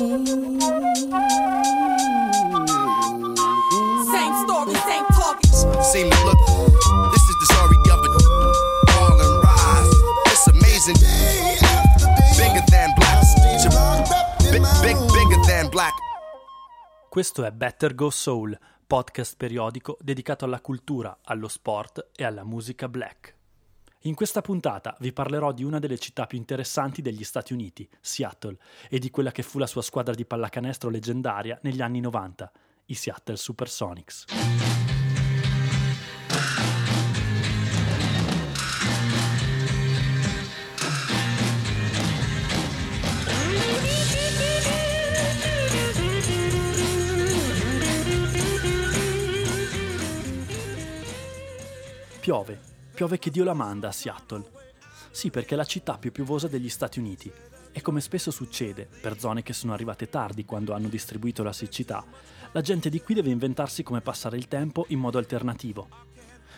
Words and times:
Same 0.00 0.16
story, 4.46 4.72
same 4.88 5.04
talking. 5.12 5.52
See 5.82 6.04
me 6.04 6.16
look. 6.24 6.40
This 7.12 7.24
is 7.28 7.36
the 7.36 7.44
story 7.52 7.76
of 7.90 8.00
a 8.00 8.08
fall 8.90 9.20
and 9.20 9.44
rise. 9.44 9.92
It's 10.24 10.46
amazing. 10.46 10.96
Bigger 12.38 12.64
than 12.70 12.94
black. 12.96 13.20
Big, 14.50 14.64
big, 14.80 14.96
bigger 15.12 15.40
than 15.46 15.68
black. 15.68 15.92
Questo 17.10 17.44
è 17.44 17.50
Better 17.50 17.94
Go 17.94 18.08
Soul, 18.08 18.58
podcast 18.86 19.36
periodico 19.36 19.98
dedicato 20.00 20.46
alla 20.46 20.62
cultura, 20.62 21.18
allo 21.24 21.48
sport 21.48 22.12
e 22.16 22.24
alla 22.24 22.44
musica 22.44 22.88
black. 22.88 23.39
In 24.04 24.14
questa 24.14 24.40
puntata 24.40 24.96
vi 25.00 25.12
parlerò 25.12 25.52
di 25.52 25.62
una 25.62 25.78
delle 25.78 25.98
città 25.98 26.24
più 26.24 26.38
interessanti 26.38 27.02
degli 27.02 27.22
Stati 27.22 27.52
Uniti, 27.52 27.86
Seattle, 28.00 28.56
e 28.88 28.98
di 28.98 29.10
quella 29.10 29.30
che 29.30 29.42
fu 29.42 29.58
la 29.58 29.66
sua 29.66 29.82
squadra 29.82 30.14
di 30.14 30.24
pallacanestro 30.24 30.88
leggendaria 30.88 31.58
negli 31.64 31.82
anni 31.82 32.00
90, 32.00 32.50
i 32.86 32.94
Seattle 32.94 33.36
Supersonics. 33.36 34.24
Piove, 52.20 52.79
piove 53.00 53.18
che 53.18 53.30
Dio 53.30 53.44
la 53.44 53.54
manda 53.54 53.88
a 53.88 53.92
Seattle. 53.92 54.44
Sì, 55.10 55.30
perché 55.30 55.54
è 55.54 55.56
la 55.56 55.64
città 55.64 55.96
più 55.96 56.12
piovosa 56.12 56.48
degli 56.48 56.68
Stati 56.68 56.98
Uniti 56.98 57.32
e 57.72 57.80
come 57.80 58.02
spesso 58.02 58.30
succede, 58.30 58.86
per 59.00 59.18
zone 59.18 59.42
che 59.42 59.54
sono 59.54 59.72
arrivate 59.72 60.10
tardi 60.10 60.44
quando 60.44 60.74
hanno 60.74 60.88
distribuito 60.88 61.42
la 61.42 61.54
siccità, 61.54 62.04
la 62.52 62.60
gente 62.60 62.90
di 62.90 63.00
qui 63.00 63.14
deve 63.14 63.30
inventarsi 63.30 63.82
come 63.82 64.02
passare 64.02 64.36
il 64.36 64.48
tempo 64.48 64.84
in 64.88 64.98
modo 64.98 65.16
alternativo. 65.16 65.88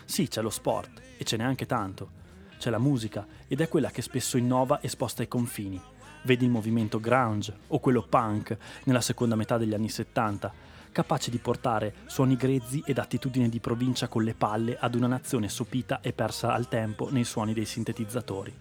Sì, 0.05 0.27
c'è 0.27 0.43
lo 0.43 0.51
sport, 0.51 1.01
e 1.17 1.23
ce 1.23 1.37
n'è 1.37 1.45
anche 1.45 1.65
tanto. 1.65 2.11
C'è 2.59 2.71
la 2.71 2.81
musica, 2.81 3.25
ed 3.47 3.61
è 3.61 3.69
quella 3.69 3.93
che 3.93 4.03
spesso 4.03 4.37
innova 4.37 4.81
e 4.81 4.89
sposta 4.89 5.23
i 5.23 5.29
confini. 5.29 5.81
Vedi 6.25 6.45
il 6.45 6.51
movimento 6.51 6.99
grunge 6.99 7.57
o 7.69 7.79
quello 7.79 8.03
punk 8.03 8.57
nella 8.87 9.01
seconda 9.01 9.37
metà 9.37 9.59
degli 9.59 9.75
anni 9.75 9.89
70, 9.89 10.53
capace 10.93 11.31
di 11.31 11.39
portare 11.39 11.95
suoni 12.07 12.37
grezzi 12.37 12.83
ed 12.87 12.99
attitudini 12.99 13.49
di 13.49 13.59
provincia 13.59 14.07
con 14.09 14.23
le 14.23 14.35
palle 14.35 14.77
ad 14.79 14.95
una 14.95 15.09
nazione 15.09 15.49
sopita 15.49 16.01
e 16.01 16.13
persa 16.13 16.53
al 16.53 16.69
tempo 16.69 17.09
nei 17.11 17.25
suoni 17.25 17.55
dei 17.55 17.65
sintetizzatori. 17.65 18.55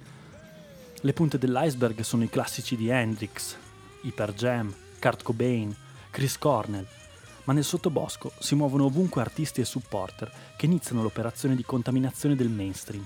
Le 1.02 1.14
punte 1.14 1.38
dell'iceberg 1.38 2.00
sono 2.02 2.24
i 2.24 2.30
classici 2.30 2.76
di 2.76 2.90
Hendrix, 2.90 3.56
Hyper 4.02 4.34
Jam, 4.34 4.74
Kurt 5.00 5.24
Cobain, 5.24 5.76
Chris 6.10 6.38
Cornell, 6.38 6.88
ma 7.44 7.54
nel 7.54 7.64
sottobosco 7.64 8.32
si 8.40 8.56
muovono 8.56 8.86
ovunque 8.86 9.22
artisti 9.22 9.62
e 9.62 9.66
supporter 9.66 10.32
che 10.56 10.68
iniziano 10.68 11.02
l'operazione 11.02 11.56
di 11.56 11.64
contaminazione 11.64 12.36
del 12.36 12.50
mainstream. 12.50 13.06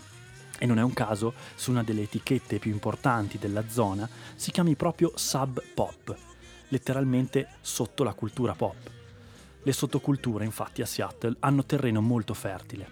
E 0.58 0.66
non 0.66 0.78
è 0.78 0.84
un 0.84 0.94
caso 0.94 1.34
se 1.56 1.70
una 1.70 1.84
delle 1.84 2.04
etichette 2.04 2.60
più 2.60 2.72
importanti 2.72 3.38
della 3.38 3.68
zona 3.68 4.08
si 4.36 4.52
chiami 4.52 4.76
proprio 4.76 5.12
sub 5.16 5.62
pop, 5.74 6.16
letteralmente 6.70 7.48
sotto 7.62 8.04
la 8.04 8.14
cultura 8.14 8.54
pop. 8.54 8.92
Le 9.66 9.74
sottoculture, 9.74 10.46
infatti, 10.46 10.84
a 10.84 10.86
Seattle 10.86 11.38
hanno 11.40 11.66
terreno 11.66 12.00
molto 12.00 12.36
fertile. 12.36 12.88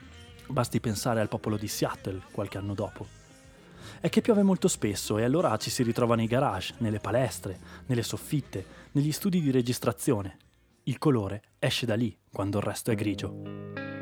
Basti 0.48 0.80
pensare 0.80 1.22
al 1.22 1.28
popolo 1.28 1.56
di 1.56 1.68
Seattle 1.68 2.24
qualche 2.32 2.58
anno 2.58 2.74
dopo. 2.74 3.06
È 4.00 4.10
che 4.10 4.22
piove 4.22 4.42
molto 4.42 4.68
spesso 4.68 5.20
e 5.20 5.24
allora 5.24 5.56
ci 5.58 5.70
si 5.70 5.84
ritrova 5.84 6.16
nei 6.16 6.26
garage, 6.26 6.74
nelle 6.80 7.00
palestre, 7.00 7.60
nelle 7.86 8.02
soffitte, 8.02 8.66
negli 8.94 9.12
studi 9.12 9.40
di 9.40 9.52
registrazione. 9.52 10.38
Il 10.86 10.98
colore 10.98 11.44
esce 11.60 11.86
da 11.86 11.94
lì 11.94 12.18
quando 12.32 12.58
il 12.58 12.64
resto 12.64 12.90
è 12.90 12.96
grigio. 12.96 13.93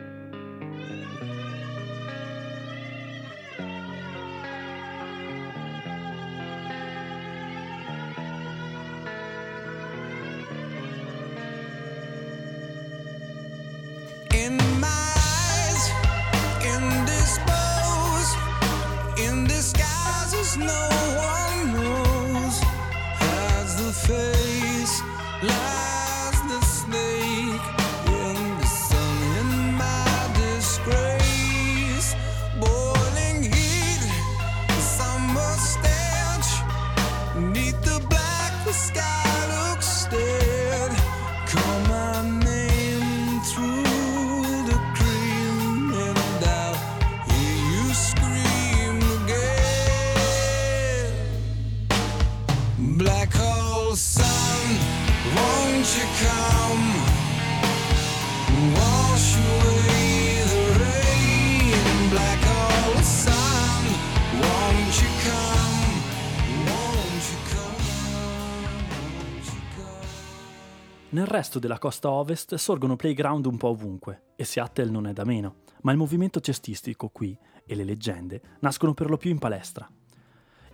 Nel 71.14 71.26
resto 71.26 71.60
della 71.60 71.78
costa 71.78 72.10
ovest 72.10 72.56
sorgono 72.56 72.96
playground 72.96 73.46
un 73.46 73.58
po' 73.58 73.68
ovunque, 73.68 74.28
e 74.38 74.46
Seattle 74.46 74.90
non 74.90 75.08
è 75.08 75.12
da 75.12 75.26
meno, 75.26 75.56
ma 75.82 75.92
il 75.92 75.98
movimento 75.98 76.40
cestistico 76.40 77.10
qui, 77.10 77.38
e 77.66 77.76
le 77.76 77.84
leggende, 77.84 78.42
nascono 78.60 78.94
per 78.94 79.10
lo 79.10 79.18
più 79.18 79.30
in 79.30 79.38
palestra. 79.38 79.90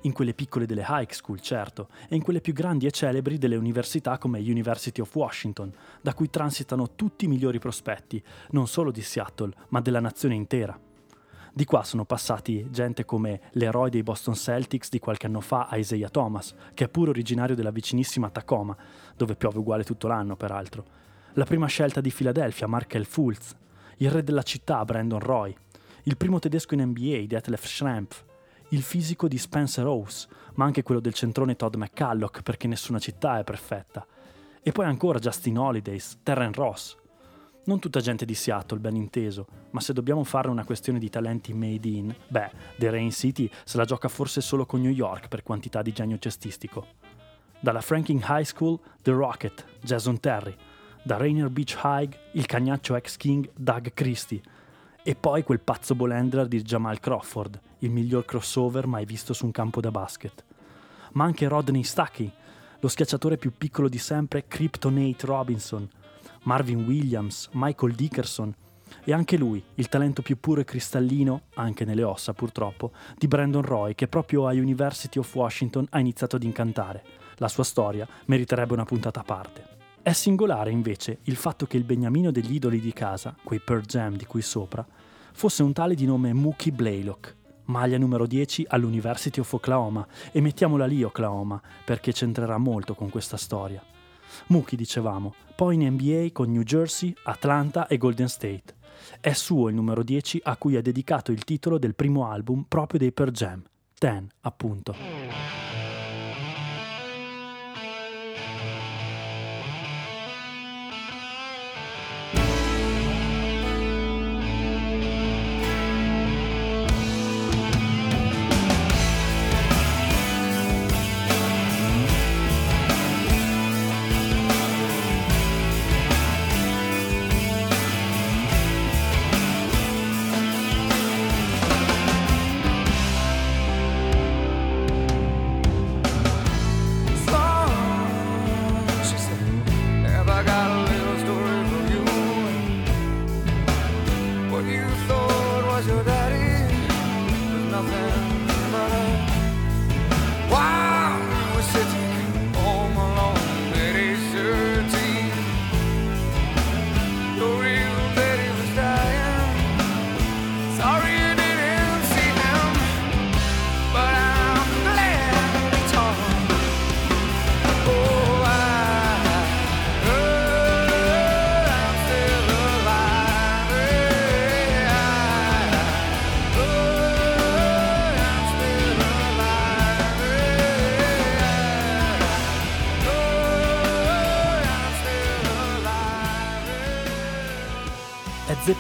In 0.01 0.13
quelle 0.13 0.35
piccole 0.35 0.67
delle 0.67 0.85
high 0.87 1.09
school, 1.09 1.39
certo, 1.39 1.89
e 2.07 2.15
in 2.15 2.21
quelle 2.21 2.39
più 2.39 2.53
grandi 2.53 2.85
e 2.85 2.91
celebri 2.91 3.39
delle 3.39 3.55
università 3.55 4.19
come 4.19 4.37
University 4.37 5.01
of 5.01 5.15
Washington, 5.15 5.73
da 6.03 6.13
cui 6.13 6.29
transitano 6.29 6.93
tutti 6.93 7.25
i 7.25 7.27
migliori 7.27 7.57
prospetti, 7.57 8.23
non 8.51 8.67
solo 8.67 8.91
di 8.91 9.01
Seattle, 9.01 9.55
ma 9.69 9.81
della 9.81 9.99
nazione 9.99 10.35
intera. 10.35 10.79
Di 11.57 11.65
qua 11.65 11.83
sono 11.83 12.05
passati 12.05 12.67
gente 12.69 13.03
come 13.03 13.41
l'eroe 13.53 13.89
dei 13.89 14.03
Boston 14.03 14.35
Celtics 14.35 14.89
di 14.89 14.99
qualche 14.99 15.25
anno 15.25 15.41
fa, 15.41 15.67
Isaiah 15.71 16.07
Thomas, 16.07 16.53
che 16.75 16.83
è 16.83 16.87
pure 16.87 17.09
originario 17.09 17.55
della 17.55 17.71
vicinissima 17.71 18.29
Tacoma, 18.29 18.77
dove 19.15 19.35
piove 19.35 19.57
uguale 19.57 19.83
tutto 19.83 20.05
l'anno 20.07 20.35
peraltro. 20.35 20.85
La 21.33 21.45
prima 21.45 21.65
scelta 21.65 21.99
di 21.99 22.11
Philadelphia, 22.11 22.67
Markel 22.67 23.05
Fultz. 23.07 23.55
Il 23.95 24.11
re 24.11 24.23
della 24.23 24.43
città, 24.43 24.85
Brandon 24.85 25.19
Roy. 25.19 25.51
Il 26.03 26.15
primo 26.15 26.37
tedesco 26.37 26.75
in 26.75 26.83
NBA, 26.83 27.23
Detlef 27.25 27.65
Schrempf. 27.65 28.23
Il 28.69 28.83
fisico 28.83 29.27
di 29.27 29.39
Spencer 29.39 29.83
Rose, 29.83 30.27
ma 30.57 30.65
anche 30.65 30.83
quello 30.83 31.01
del 31.01 31.15
centrone 31.15 31.55
Todd 31.55 31.73
McCulloch, 31.73 32.43
perché 32.43 32.67
nessuna 32.67 32.99
città 32.99 33.39
è 33.39 33.43
perfetta. 33.43 34.05
E 34.61 34.71
poi 34.71 34.85
ancora 34.85 35.17
Justin 35.17 35.57
Holidays, 35.57 36.19
Terren 36.21 36.53
Ross. 36.53 36.95
Non 37.67 37.79
tutta 37.79 37.99
gente 37.99 38.23
di 38.23 38.33
Seattle, 38.33 38.79
ben 38.79 38.95
inteso, 38.95 39.45
ma 39.71 39.81
se 39.81 39.91
dobbiamo 39.91 40.23
fare 40.23 40.47
una 40.47 40.63
questione 40.63 40.99
di 40.99 41.09
talenti 41.09 41.53
made 41.53 41.85
in, 41.85 42.15
beh, 42.29 42.51
The 42.77 42.89
Rain 42.89 43.11
City 43.11 43.49
se 43.65 43.75
la 43.75 43.83
gioca 43.83 44.07
forse 44.07 44.39
solo 44.39 44.65
con 44.65 44.79
New 44.79 44.91
York 44.91 45.27
per 45.27 45.43
quantità 45.43 45.81
di 45.81 45.91
genio 45.91 46.17
cestistico. 46.17 46.87
Dalla 47.59 47.81
Franklin 47.81 48.23
High 48.25 48.45
School, 48.45 48.79
The 49.01 49.11
Rocket, 49.11 49.65
Jason 49.81 50.17
Terry. 50.21 50.55
Da 51.03 51.17
Rainier 51.17 51.49
Beach 51.49 51.77
High, 51.83 52.09
il 52.33 52.45
cagnaccio 52.45 52.95
ex-king 52.95 53.49
Doug 53.53 53.91
Christie. 53.93 54.41
E 55.03 55.15
poi 55.15 55.43
quel 55.43 55.59
pazzo 55.59 55.93
bolender 55.93 56.47
di 56.47 56.61
Jamal 56.61 57.01
Crawford, 57.01 57.59
il 57.79 57.91
miglior 57.91 58.23
crossover 58.23 58.87
mai 58.87 59.03
visto 59.03 59.33
su 59.33 59.43
un 59.43 59.51
campo 59.51 59.81
da 59.81 59.91
basket. 59.91 60.45
Ma 61.13 61.25
anche 61.25 61.49
Rodney 61.49 61.83
Stuckey, 61.83 62.31
lo 62.79 62.87
schiacciatore 62.87 63.35
più 63.35 63.51
piccolo 63.57 63.89
di 63.89 63.97
sempre, 63.97 64.47
Kryptonate 64.47 65.25
Robinson, 65.25 65.89
Marvin 66.43 66.85
Williams, 66.85 67.49
Michael 67.53 67.93
Dickerson 67.93 68.53
e 69.03 69.13
anche 69.13 69.37
lui, 69.37 69.63
il 69.75 69.89
talento 69.89 70.21
più 70.21 70.39
puro 70.39 70.61
e 70.61 70.65
cristallino, 70.65 71.43
anche 71.55 71.85
nelle 71.85 72.03
ossa 72.03 72.33
purtroppo, 72.33 72.91
di 73.17 73.27
Brandon 73.27 73.61
Roy 73.61 73.95
che 73.95 74.07
proprio 74.07 74.47
a 74.47 74.53
University 74.53 75.19
of 75.19 75.33
Washington 75.33 75.87
ha 75.89 75.99
iniziato 75.99 76.35
ad 76.35 76.43
incantare. 76.43 77.03
La 77.35 77.47
sua 77.47 77.63
storia 77.63 78.07
meriterebbe 78.25 78.73
una 78.73 78.85
puntata 78.85 79.19
a 79.19 79.23
parte. 79.23 79.75
È 80.01 80.11
singolare 80.13 80.71
invece 80.71 81.19
il 81.23 81.35
fatto 81.35 81.65
che 81.65 81.77
il 81.77 81.83
beniamino 81.83 82.31
degli 82.31 82.53
idoli 82.53 82.79
di 82.79 82.93
casa, 82.93 83.35
quei 83.43 83.59
Pearl 83.59 83.81
Jam 83.81 84.15
di 84.15 84.25
cui 84.25 84.41
sopra, 84.41 84.85
fosse 85.33 85.63
un 85.63 85.73
tale 85.73 85.95
di 85.95 86.05
nome 86.05 86.33
Mookie 86.33 86.71
Blaylock, 86.71 87.35
maglia 87.65 87.97
numero 87.97 88.25
10 88.25 88.65
all'University 88.69 89.39
of 89.39 89.51
Oklahoma, 89.51 90.07
e 90.31 90.39
mettiamola 90.41 90.85
lì 90.85 91.03
Oklahoma, 91.03 91.61
perché 91.83 92.13
c'entrerà 92.13 92.57
molto 92.57 92.95
con 92.95 93.09
questa 93.09 93.37
storia. 93.37 93.83
Mookie 94.47 94.77
dicevamo, 94.77 95.33
poi 95.55 95.75
in 95.75 95.91
NBA 95.93 96.29
con 96.31 96.51
New 96.51 96.63
Jersey, 96.63 97.13
Atlanta 97.23 97.87
e 97.87 97.97
Golden 97.97 98.29
State. 98.29 98.75
È 99.19 99.33
suo 99.33 99.69
il 99.69 99.75
numero 99.75 100.03
10 100.03 100.41
a 100.43 100.57
cui 100.57 100.75
è 100.75 100.81
dedicato 100.81 101.31
il 101.31 101.43
titolo 101.43 101.77
del 101.77 101.95
primo 101.95 102.29
album 102.29 102.65
proprio 102.67 102.99
dei 102.99 103.11
Per 103.11 103.31
Jam, 103.31 103.63
Ten 103.97 104.27
appunto. 104.41 105.66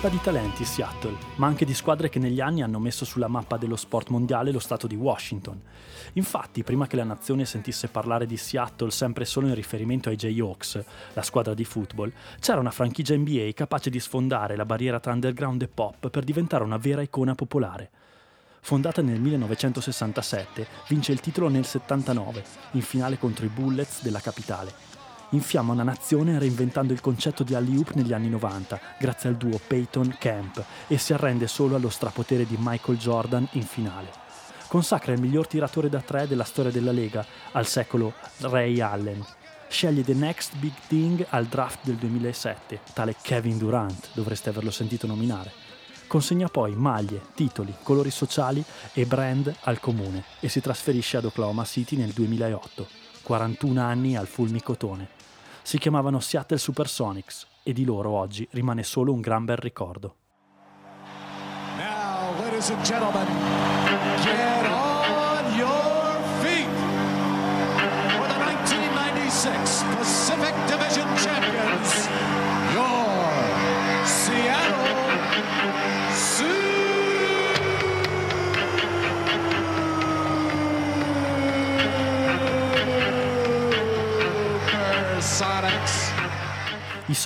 Zeppa 0.07 0.09
di 0.09 0.21
talenti 0.21 0.63
Seattle, 0.63 1.17
ma 1.35 1.47
anche 1.47 1.65
di 1.65 1.73
squadre 1.73 2.09
che 2.09 2.19
negli 2.19 2.39
anni 2.39 2.61
hanno 2.61 2.79
messo 2.79 3.03
sulla 3.03 3.27
mappa 3.27 3.57
dello 3.57 3.75
sport 3.75 4.09
mondiale 4.09 4.51
lo 4.51 4.59
stato 4.59 4.87
di 4.87 4.95
Washington. 4.95 5.59
Infatti, 6.13 6.63
prima 6.63 6.87
che 6.87 6.95
la 6.95 7.03
nazione 7.03 7.45
sentisse 7.45 7.89
parlare 7.89 8.25
di 8.25 8.37
Seattle 8.37 8.91
sempre 8.91 9.25
solo 9.25 9.47
in 9.47 9.55
riferimento 9.55 10.09
ai 10.09 10.15
Jayhawks, 10.15 10.83
la 11.13 11.21
squadra 11.21 11.53
di 11.53 11.65
football, 11.65 12.11
c'era 12.39 12.59
una 12.59 12.71
franchigia 12.71 13.15
NBA 13.15 13.51
capace 13.53 13.89
di 13.89 13.99
sfondare 13.99 14.55
la 14.55 14.65
barriera 14.65 14.99
tra 14.99 15.11
underground 15.11 15.61
e 15.61 15.67
pop 15.67 16.09
per 16.09 16.23
diventare 16.23 16.63
una 16.63 16.77
vera 16.77 17.01
icona 17.01 17.35
popolare. 17.35 17.89
Fondata 18.61 19.01
nel 19.01 19.19
1967, 19.19 20.67
vince 20.87 21.11
il 21.11 21.19
titolo 21.19 21.47
nel 21.49 21.65
79, 21.65 22.43
in 22.71 22.81
finale 22.81 23.17
contro 23.17 23.45
i 23.45 23.49
Bullets 23.49 24.01
della 24.01 24.19
capitale. 24.19 24.86
Infiamma 25.31 25.73
una 25.73 25.83
nazione 25.83 26.39
reinventando 26.39 26.93
il 26.93 27.01
concetto 27.01 27.43
di 27.43 27.53
alley-oop 27.53 27.91
negli 27.95 28.13
anni 28.13 28.29
90, 28.29 28.79
grazie 28.97 29.27
al 29.27 29.35
duo 29.35 29.59
Peyton-Camp, 29.67 30.63
e 30.87 30.97
si 30.97 31.11
arrende 31.11 31.47
solo 31.47 31.75
allo 31.75 31.89
strapotere 31.89 32.45
di 32.45 32.55
Michael 32.57 32.97
Jordan 32.97 33.45
in 33.51 33.63
finale. 33.63 34.09
Consacra 34.67 35.11
il 35.11 35.19
miglior 35.19 35.45
tiratore 35.45 35.89
da 35.89 35.99
tre 35.99 36.27
della 36.27 36.45
storia 36.45 36.71
della 36.71 36.93
Lega, 36.93 37.25
al 37.51 37.65
secolo 37.65 38.13
Ray 38.37 38.79
Allen. 38.79 39.21
Sceglie 39.67 40.05
The 40.05 40.13
Next 40.13 40.55
Big 40.55 40.73
Thing 40.87 41.25
al 41.29 41.47
draft 41.47 41.79
del 41.81 41.95
2007, 41.95 42.79
tale 42.93 43.15
Kevin 43.21 43.57
Durant, 43.57 44.09
dovreste 44.13 44.47
averlo 44.47 44.71
sentito 44.71 45.07
nominare. 45.07 45.51
Consegna 46.07 46.47
poi 46.47 46.73
maglie, 46.73 47.21
titoli, 47.35 47.73
colori 47.83 48.11
sociali 48.11 48.63
e 48.93 49.05
brand 49.05 49.53
al 49.63 49.81
comune 49.81 50.23
e 50.39 50.47
si 50.47 50.61
trasferisce 50.61 51.17
ad 51.17 51.25
Oklahoma 51.25 51.65
City 51.65 51.97
nel 51.97 52.13
2008, 52.13 52.87
41 53.23 53.81
anni 53.81 54.15
al 54.15 54.27
fulmicotone. 54.27 55.15
Si 55.67 55.77
chiamavano 55.79 56.21
Seattle 56.21 56.57
Supersonics 56.57 57.45
e 57.61 57.73
di 57.73 57.83
loro 57.83 58.11
oggi 58.11 58.47
rimane 58.51 58.83
solo 58.83 59.11
un 59.11 59.19
gran 59.19 59.43
bel 59.43 59.57
ricordo. 59.57 60.15
Now, 61.75 62.41
ladies 62.41 62.69
and 62.69 62.81
gentlemen, 62.85 63.27
get 64.23 64.65
on 64.65 65.57
your 65.57 66.21
feet 66.39 66.69
for 68.15 68.27
the 68.29 68.37
1996 68.37 69.76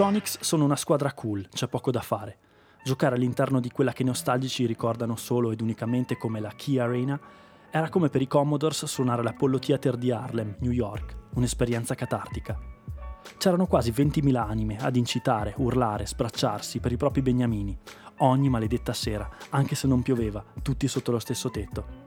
Sonics 0.01 0.39
sono 0.39 0.63
una 0.63 0.75
squadra 0.75 1.13
cool, 1.13 1.47
c'è 1.47 1.67
poco 1.67 1.91
da 1.91 2.01
fare. 2.01 2.39
Giocare 2.83 3.13
all'interno 3.13 3.59
di 3.59 3.69
quella 3.69 3.93
che 3.93 4.01
i 4.01 4.05
nostalgici 4.05 4.65
ricordano 4.65 5.15
solo 5.15 5.51
ed 5.51 5.61
unicamente 5.61 6.17
come 6.17 6.39
la 6.39 6.51
Key 6.55 6.79
Arena 6.79 7.19
era 7.69 7.87
come 7.87 8.09
per 8.09 8.19
i 8.19 8.27
Commodores 8.27 8.83
suonare 8.85 9.21
l'Apollo 9.21 9.59
Theater 9.59 9.97
di 9.97 10.09
Harlem, 10.09 10.55
New 10.61 10.71
York, 10.71 11.15
un'esperienza 11.35 11.93
catartica. 11.93 12.59
C'erano 13.37 13.67
quasi 13.67 13.91
20.000 13.91 14.35
anime 14.37 14.77
ad 14.77 14.95
incitare, 14.95 15.53
urlare, 15.57 16.07
sbracciarsi 16.07 16.79
per 16.79 16.91
i 16.91 16.97
propri 16.97 17.21
beniamini, 17.21 17.77
ogni 18.21 18.49
maledetta 18.49 18.93
sera, 18.93 19.29
anche 19.51 19.75
se 19.75 19.85
non 19.85 20.01
pioveva, 20.01 20.43
tutti 20.63 20.87
sotto 20.87 21.11
lo 21.11 21.19
stesso 21.19 21.51
tetto. 21.51 22.00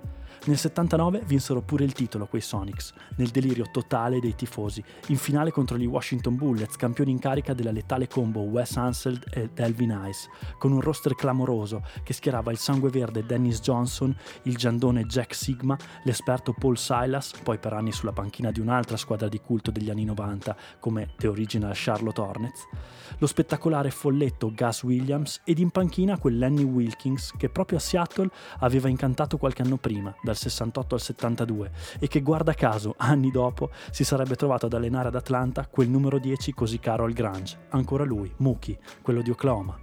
Nel 0.47 0.59
79 0.59 1.23
vinsero 1.25 1.63
pure 1.63 1.85
il 1.85 1.95
titolo 1.95 2.27
quei 2.27 2.43
Sonics, 2.43 2.93
nel 3.17 3.29
delirio 3.29 3.65
totale 3.73 4.21
dei 4.21 4.35
tifosi, 4.35 4.85
in 5.07 5.17
finale 5.17 5.51
contro 5.51 5.79
gli 5.79 5.87
Washington 5.87 6.37
Bullets, 6.37 6.77
campioni 6.77 7.13
in 7.13 7.19
carica 7.19 7.55
della 7.55 7.71
letale 7.71 8.09
combo 8.09 8.41
Wes 8.41 8.77
Anseld 8.77 9.25
e 9.31 9.49
Delvin 9.55 9.99
Ice, 10.07 10.29
con 10.59 10.73
un 10.73 10.83
roster 10.83 11.15
clamoroso 11.15 11.83
che 12.03 12.13
schierava 12.13 12.51
il 12.51 12.59
sangue 12.59 12.91
verde 12.91 13.25
Dennis 13.25 13.61
Johnson, 13.61 14.15
il 14.43 14.57
giandone 14.57 15.07
Jack 15.07 15.35
Sigma, 15.35 15.79
l'esperto 16.03 16.53
Paul 16.53 16.77
Silas, 16.77 17.33
poi 17.43 17.57
per 17.57 17.73
anni 17.73 17.93
sulla 17.93 18.13
panchina 18.13 18.51
di 18.51 18.61
un'altra 18.61 18.99
squadra 18.99 19.29
di 19.29 19.41
culto 19.41 19.71
degli 19.71 19.89
anni 19.89 20.05
90 20.05 20.55
come 20.79 21.15
The 21.17 21.29
Original 21.29 21.73
Charlotte 21.75 22.21
Hornets, 22.21 22.69
lo 23.17 23.27
spettacolare 23.27 23.91
folletto 23.91 24.53
Gus 24.55 24.83
Williams 24.83 25.41
ed 25.45 25.59
in 25.59 25.71
panchina 25.71 26.19
quel 26.19 26.37
Lenny 26.37 26.65
Wilkins 26.65 27.33
che 27.39 27.49
proprio 27.49 27.79
a 27.79 27.81
Seattle 27.81 28.29
aveva 28.59 28.91
incantato 28.91 29.39
qualche 29.39 29.63
anno 29.63 29.79
prima, 29.79 30.15
dal 30.35 30.37
68 30.37 30.95
al 30.97 31.01
72, 31.01 31.71
e 32.01 32.09
che 32.09 32.21
guarda 32.21 32.53
caso, 32.55 32.95
anni 32.99 33.31
dopo, 33.31 33.71
si 33.91 34.05
sarebbe 34.05 34.35
trovato 34.35 34.67
ad 34.67 34.73
allenare 34.73 35.09
ad 35.09 35.15
Atlanta 35.15 35.67
quel 35.69 35.89
numero 35.89 36.19
10 36.19 36.53
così 36.53 36.81
caro 36.81 37.05
al 37.05 37.13
Grange, 37.13 37.67
ancora 37.71 38.05
lui, 38.05 38.33
Mookie, 38.39 38.79
quello 39.01 39.23
di 39.23 39.31
Oklahoma. 39.31 39.79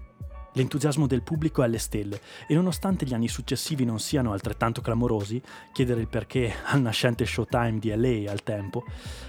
L'entusiasmo 0.54 1.08
del 1.08 1.22
pubblico 1.22 1.62
è 1.62 1.66
alle 1.66 1.78
stelle 1.78 2.20
e 2.46 2.54
nonostante 2.56 3.06
gli 3.06 3.14
anni 3.14 3.30
successivi 3.30 3.86
non 3.86 4.00
siano 4.00 4.34
altrettanto 4.34 4.82
clamorosi, 4.82 5.42
chiedere 5.72 6.02
il 6.02 6.10
perché 6.10 6.54
al 6.66 6.82
nascente 6.82 7.26
Showtime 7.26 7.80
di 7.80 7.96
LA 7.96 8.30
al 8.30 8.44
tempo, 8.44 8.84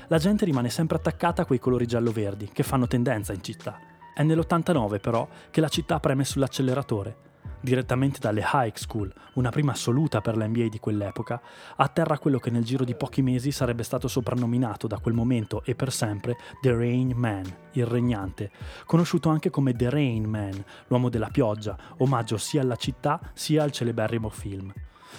la 0.09 0.19
gente 0.19 0.45
rimane 0.45 0.69
sempre 0.69 0.97
attaccata 0.97 1.43
a 1.43 1.47
quei 1.47 1.61
colori 1.61 1.87
giallo-verdi 1.87 2.49
che 2.53 2.65
fanno 2.65 2.89
tendenza 2.89 3.33
in 3.33 3.43
città. 3.45 3.79
È 4.13 4.25
nell'89 4.25 5.01
però 5.01 5.29
che 5.51 5.61
la 5.61 5.69
città 5.69 6.01
preme 6.01 6.25
sull'acceleratore. 6.25 7.31
Direttamente 7.65 8.19
dalle 8.19 8.43
high 8.53 8.75
school, 8.75 9.13
una 9.35 9.51
prima 9.51 9.71
assoluta 9.71 10.21
per 10.21 10.37
la 10.37 10.49
NBA 10.49 10.67
di 10.67 10.81
quell'epoca, 10.81 11.41
atterra 11.77 12.19
quello 12.19 12.41
che 12.41 12.51
nel 12.51 12.65
giro 12.65 12.83
di 12.83 12.97
pochi 12.97 13.23
mesi 13.23 13.53
sarebbe 13.53 13.85
stato 13.85 14.09
soprannominato 14.09 14.89
da 14.89 14.99
quel 14.99 15.15
momento 15.15 15.63
e 15.65 15.77
per 15.77 15.93
sempre 15.93 16.37
The 16.61 16.75
Rain 16.75 17.13
Man, 17.15 17.45
il 17.75 17.87
regnante, 17.87 18.51
conosciuto 18.85 19.29
anche 19.29 19.51
come 19.51 19.75
The 19.75 19.91
Rain 19.91 20.25
Man, 20.25 20.61
l'uomo 20.89 21.09
della 21.09 21.29
pioggia, 21.29 21.79
omaggio 21.99 22.37
sia 22.37 22.63
alla 22.63 22.75
città 22.75 23.31
sia 23.33 23.63
al 23.63 23.71
celeberrimo 23.71 24.29
film. 24.29 24.73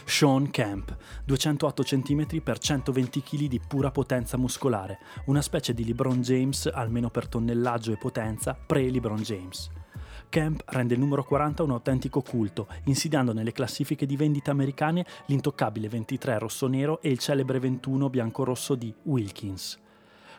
Sean 0.03 0.49
Camp, 0.51 0.97
208 1.23 1.83
cm 1.83 2.25
x 2.41 2.57
120 2.59 3.23
kg 3.23 3.45
di 3.45 3.61
pura 3.65 3.89
potenza 3.89 4.35
muscolare, 4.35 4.99
una 5.27 5.41
specie 5.41 5.73
di 5.73 5.85
LeBron 5.85 6.19
James 6.19 6.69
almeno 6.73 7.09
per 7.09 7.29
tonnellaggio 7.29 7.93
e 7.93 7.97
potenza 7.97 8.53
pre-LeBron 8.53 9.21
James. 9.21 9.71
Camp 10.33 10.63
rende 10.65 10.95
il 10.95 10.99
numero 10.99 11.23
40 11.23 11.61
un 11.61 11.69
autentico 11.69 12.23
culto, 12.23 12.65
insidiando 12.85 13.33
nelle 13.33 13.51
classifiche 13.51 14.07
di 14.07 14.17
vendita 14.17 14.49
americane 14.49 15.05
l'intoccabile 15.27 15.87
23 15.87 16.39
rosso-nero 16.39 17.03
e 17.03 17.11
il 17.11 17.19
celebre 17.19 17.59
21 17.59 18.09
bianco-rosso 18.09 18.73
di 18.73 18.91
Wilkins. 19.03 19.77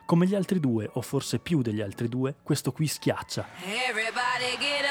Come 0.05 0.27
gli 0.27 0.35
altri 0.35 0.59
due, 0.59 0.91
o 0.95 1.01
forse 1.01 1.39
più 1.39 1.63
degli 1.63 1.81
altri 1.81 2.09
due, 2.09 2.35
questo 2.43 2.73
qui 2.73 2.89
schiaccia. 2.89 3.47
Everybody 3.63 4.59
get 4.59 4.85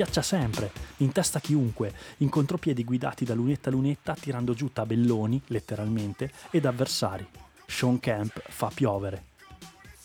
Schiaccia 0.00 0.22
sempre, 0.22 0.72
in 0.98 1.12
testa 1.12 1.40
chiunque, 1.40 1.92
in 2.18 2.30
contropiedi 2.30 2.84
guidati 2.84 3.26
da 3.26 3.34
lunetta 3.34 3.68
a 3.68 3.72
lunetta 3.72 4.14
tirando 4.14 4.54
giù 4.54 4.72
tabelloni, 4.72 5.42
letteralmente, 5.48 6.32
ed 6.48 6.64
avversari. 6.64 7.28
Sean 7.66 8.00
Camp 8.00 8.40
fa 8.48 8.70
piovere. 8.72 9.24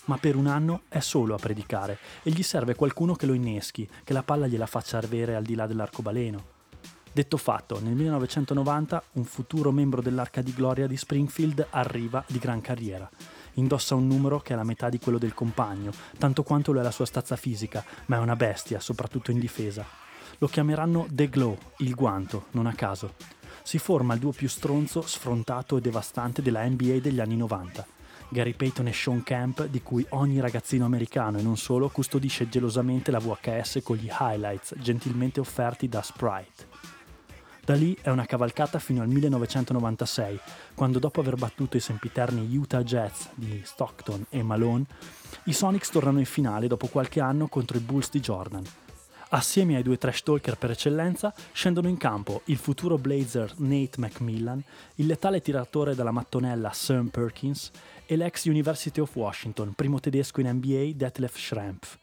Ma 0.07 0.17
per 0.17 0.35
un 0.35 0.47
anno 0.47 0.81
è 0.89 0.99
solo 0.99 1.33
a 1.33 1.37
predicare 1.37 1.97
e 2.23 2.31
gli 2.31 2.43
serve 2.43 2.75
qualcuno 2.75 3.15
che 3.15 3.25
lo 3.25 3.31
inneschi, 3.31 3.89
che 4.03 4.11
la 4.11 4.21
palla 4.21 4.47
gliela 4.47 4.65
faccia 4.65 4.97
avere 4.97 5.33
al 5.33 5.43
di 5.43 5.55
là 5.55 5.65
dell'arcobaleno. 5.65 6.43
Detto 7.13 7.37
fatto, 7.37 7.79
nel 7.79 7.93
1990 7.93 9.01
un 9.13 9.23
futuro 9.23 9.71
membro 9.71 10.01
dell'Arca 10.01 10.41
di 10.41 10.53
Gloria 10.53 10.87
di 10.87 10.97
Springfield 10.97 11.67
arriva 11.69 12.21
di 12.27 12.37
gran 12.37 12.59
carriera. 12.59 13.09
Indossa 13.55 13.95
un 13.95 14.07
numero 14.07 14.39
che 14.39 14.53
è 14.53 14.55
la 14.55 14.63
metà 14.63 14.89
di 14.89 14.99
quello 14.99 15.17
del 15.17 15.33
compagno, 15.33 15.91
tanto 16.17 16.43
quanto 16.43 16.71
lo 16.71 16.79
è 16.79 16.83
la 16.83 16.91
sua 16.91 17.05
stazza 17.05 17.35
fisica, 17.35 17.83
ma 18.05 18.17
è 18.17 18.19
una 18.19 18.35
bestia, 18.35 18.79
soprattutto 18.79 19.31
in 19.31 19.39
difesa. 19.39 19.85
Lo 20.39 20.47
chiameranno 20.47 21.07
The 21.09 21.29
Glow, 21.29 21.57
il 21.77 21.95
guanto, 21.95 22.45
non 22.51 22.65
a 22.65 22.73
caso. 22.73 23.13
Si 23.63 23.77
forma 23.77 24.13
il 24.13 24.19
duo 24.19 24.31
più 24.31 24.49
stronzo, 24.49 25.01
sfrontato 25.01 25.77
e 25.77 25.81
devastante 25.81 26.41
della 26.41 26.67
NBA 26.67 26.99
degli 26.99 27.19
anni 27.19 27.37
90. 27.37 27.87
Gary 28.29 28.53
Payton 28.53 28.87
e 28.87 28.93
Sean 28.93 29.23
Camp, 29.23 29.65
di 29.67 29.81
cui 29.81 30.05
ogni 30.09 30.39
ragazzino 30.39 30.85
americano 30.85 31.37
e 31.37 31.41
non 31.41 31.57
solo 31.57 31.89
custodisce 31.89 32.49
gelosamente 32.49 33.11
la 33.11 33.19
VHS 33.19 33.79
con 33.83 33.95
gli 33.95 34.09
highlights 34.09 34.75
gentilmente 34.77 35.39
offerti 35.39 35.87
da 35.87 36.01
Sprite. 36.01 36.74
Da 37.65 37.73
lì 37.73 37.97
è 37.99 38.11
una 38.11 38.27
cavalcata 38.27 38.77
fino 38.77 39.01
al 39.01 39.07
1996, 39.07 40.39
quando 40.75 40.99
dopo 40.99 41.21
aver 41.21 41.33
battuto 41.33 41.77
i 41.77 41.79
sempiterni 41.79 42.55
Utah 42.55 42.83
Jazz 42.83 43.25
di 43.33 43.59
Stockton 43.65 44.27
e 44.29 44.43
Malone, 44.43 44.85
i 45.45 45.53
Sonics 45.53 45.89
tornano 45.89 46.19
in 46.19 46.25
finale 46.25 46.67
dopo 46.67 46.85
qualche 46.85 47.21
anno 47.21 47.47
contro 47.47 47.75
i 47.77 47.81
Bulls 47.81 48.11
di 48.11 48.19
Jordan. 48.19 48.63
Assieme 49.29 49.77
ai 49.77 49.81
due 49.81 49.97
trash 49.97 50.21
talker 50.21 50.59
per 50.59 50.69
eccellenza, 50.69 51.33
scendono 51.53 51.87
in 51.87 51.97
campo 51.97 52.43
il 52.45 52.57
futuro 52.57 52.99
Blazer 52.99 53.51
Nate 53.57 53.97
McMillan, 53.99 54.63
il 54.97 55.07
letale 55.07 55.41
tiratore 55.41 55.95
dalla 55.95 56.11
mattonella 56.11 56.71
Sam 56.71 57.07
Perkins 57.07 57.71
e 58.05 58.15
l'ex 58.15 58.45
University 58.45 58.99
of 58.99 59.15
Washington, 59.15 59.73
primo 59.73 59.99
tedesco 59.99 60.39
in 60.39 60.49
NBA 60.49 60.91
Detlef 60.93 61.35
Schrempf. 61.35 61.97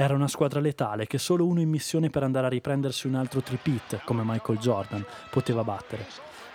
Era 0.00 0.14
una 0.14 0.28
squadra 0.28 0.60
letale 0.60 1.08
che 1.08 1.18
solo 1.18 1.44
uno 1.44 1.60
in 1.60 1.68
missione 1.68 2.08
per 2.08 2.22
andare 2.22 2.46
a 2.46 2.50
riprendersi 2.50 3.08
un 3.08 3.16
altro 3.16 3.40
tripit, 3.40 4.04
come 4.04 4.22
Michael 4.24 4.60
Jordan, 4.60 5.04
poteva 5.28 5.64
battere. 5.64 6.06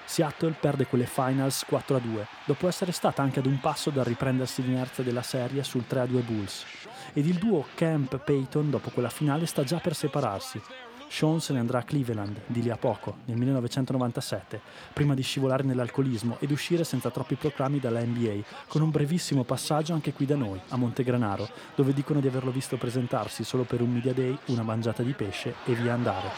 Seattle 0.06 0.56
perde 0.58 0.86
quelle 0.86 1.06
finals 1.06 1.66
4-2, 1.70 2.24
dopo 2.46 2.70
essere 2.70 2.94
stata 2.94 3.22
anche 3.22 3.40
ad 3.40 3.46
un 3.46 3.60
passo 3.60 3.90
dal 3.90 4.06
riprendersi 4.06 4.64
l'inerzia 4.64 5.04
della 5.04 5.24
serie 5.24 5.62
sul 5.64 5.84
3-2 5.90 6.24
Bulls. 6.24 6.64
Ed 7.12 7.28
il 7.28 7.36
duo 7.36 7.66
Camp-Payton 7.76 8.70
dopo 8.70 8.92
quella 8.92 9.10
finale 9.10 9.46
sta 9.46 9.66
già 9.66 9.80
per 9.80 9.94
separarsi. 9.94 10.62
Sean 11.14 11.40
se 11.40 11.54
ne 11.54 11.60
andrà 11.60 11.78
a 11.78 11.84
Cleveland 11.84 12.42
di 12.48 12.64
lì 12.64 12.72
a 12.72 12.76
poco, 12.76 13.18
nel 13.26 13.38
1997, 13.38 14.60
prima 14.94 15.14
di 15.14 15.22
scivolare 15.22 15.62
nell'alcolismo 15.62 16.38
ed 16.40 16.50
uscire 16.50 16.84
senza 16.84 17.12
troppi 17.12 17.36
proclami 17.36 17.80
dalla 17.80 18.04
NBA, 18.04 18.42
con 18.68 18.82
un 18.82 18.90
brevissimo 18.90 19.44
passaggio 19.44 19.94
anche 19.94 20.12
qui 20.12 20.26
da 20.26 20.36
noi, 20.36 20.60
a 20.70 20.76
Montegranaro, 20.76 21.48
dove 21.76 21.94
dicono 21.94 22.20
di 22.20 22.26
averlo 22.26 22.50
visto 22.50 22.78
presentarsi 22.78 23.44
solo 23.44 23.62
per 23.62 23.82
un 23.82 23.94
media 23.94 24.12
day, 24.12 24.36
una 24.46 24.64
mangiata 24.64 25.04
di 25.04 25.14
pesce 25.14 25.54
e 25.66 25.74
via 25.76 25.94
andare. 25.94 26.32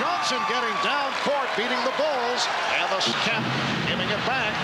Johnson. 0.00 0.40
Getting 0.48 0.78
down 0.82 1.12
court, 1.24 1.48
beating 1.56 1.82
the 1.84 1.92
Bulls, 1.98 2.48
and 2.78 2.88
the 2.88 3.00
Kemp 3.28 3.44
giving 3.86 4.08
it 4.08 4.22
back. 4.24 4.54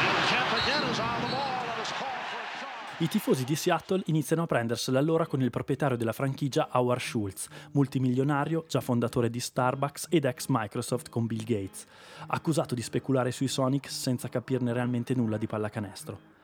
And 0.00 0.16
Kemp 0.30 0.50
again 0.62 0.82
is 0.88 1.00
on 1.00 1.20
the 1.20 1.28
ball 1.28 1.60
and 1.66 1.80
is 1.82 1.92
called 1.92 2.24
for 2.30 2.38
a 2.38 2.48
shot. 2.62 2.85
I 2.98 3.08
tifosi 3.08 3.44
di 3.44 3.56
Seattle 3.56 4.04
iniziano 4.06 4.44
a 4.44 4.46
prendersela 4.46 4.98
allora 4.98 5.26
con 5.26 5.42
il 5.42 5.50
proprietario 5.50 5.98
della 5.98 6.14
franchigia 6.14 6.70
Howard 6.72 7.02
Schultz, 7.02 7.46
multimilionario, 7.72 8.64
già 8.66 8.80
fondatore 8.80 9.28
di 9.28 9.38
Starbucks 9.38 10.06
ed 10.08 10.24
ex 10.24 10.46
Microsoft 10.48 11.10
con 11.10 11.26
Bill 11.26 11.44
Gates, 11.44 11.84
accusato 12.28 12.74
di 12.74 12.80
speculare 12.80 13.32
sui 13.32 13.48
Sonics 13.48 14.00
senza 14.00 14.30
capirne 14.30 14.72
realmente 14.72 15.14
nulla 15.14 15.36
di 15.36 15.46
pallacanestro. 15.46 16.35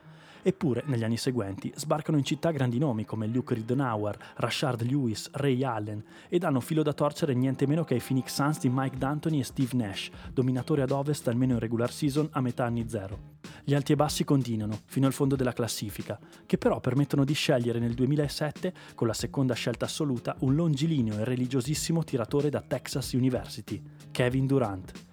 Eppure, 0.45 0.83
negli 0.87 1.05
anni 1.05 1.15
seguenti, 1.15 1.71
sbarcano 1.73 2.17
in 2.17 2.25
città 2.25 2.51
grandi 2.51 2.77
nomi 2.77 3.05
come 3.05 3.27
Luke 3.27 3.53
Ridenour, 3.53 4.17
Rashard 4.35 4.81
Lewis, 4.81 5.29
Ray 5.31 5.63
Allen 5.63 6.03
e 6.27 6.37
danno 6.37 6.59
filo 6.59 6.83
da 6.83 6.91
torcere 6.91 7.33
niente 7.33 7.65
meno 7.65 7.85
che 7.85 7.93
ai 7.93 8.01
Phoenix 8.05 8.33
Suns 8.33 8.59
di 8.59 8.69
Mike 8.69 8.97
D'Antoni 8.97 9.39
e 9.39 9.45
Steve 9.45 9.77
Nash, 9.77 10.09
dominatori 10.33 10.81
ad 10.81 10.91
ovest 10.91 11.29
almeno 11.29 11.53
in 11.53 11.59
regular 11.59 11.89
season 11.89 12.27
a 12.31 12.41
metà 12.41 12.65
anni 12.65 12.89
zero. 12.89 13.31
Gli 13.63 13.73
alti 13.73 13.93
e 13.93 13.95
bassi 13.95 14.25
continuano, 14.25 14.81
fino 14.83 15.07
al 15.07 15.13
fondo 15.13 15.37
della 15.37 15.53
classifica, 15.53 16.19
che 16.45 16.57
però 16.57 16.81
permettono 16.81 17.23
di 17.23 17.33
scegliere 17.33 17.79
nel 17.79 17.93
2007, 17.93 18.73
con 18.95 19.07
la 19.07 19.13
seconda 19.13 19.53
scelta 19.53 19.85
assoluta, 19.85 20.35
un 20.39 20.55
longilineo 20.55 21.19
e 21.19 21.23
religiosissimo 21.23 22.03
tiratore 22.03 22.49
da 22.49 22.59
Texas 22.59 23.13
University, 23.13 23.81
Kevin 24.11 24.45
Durant. 24.45 25.12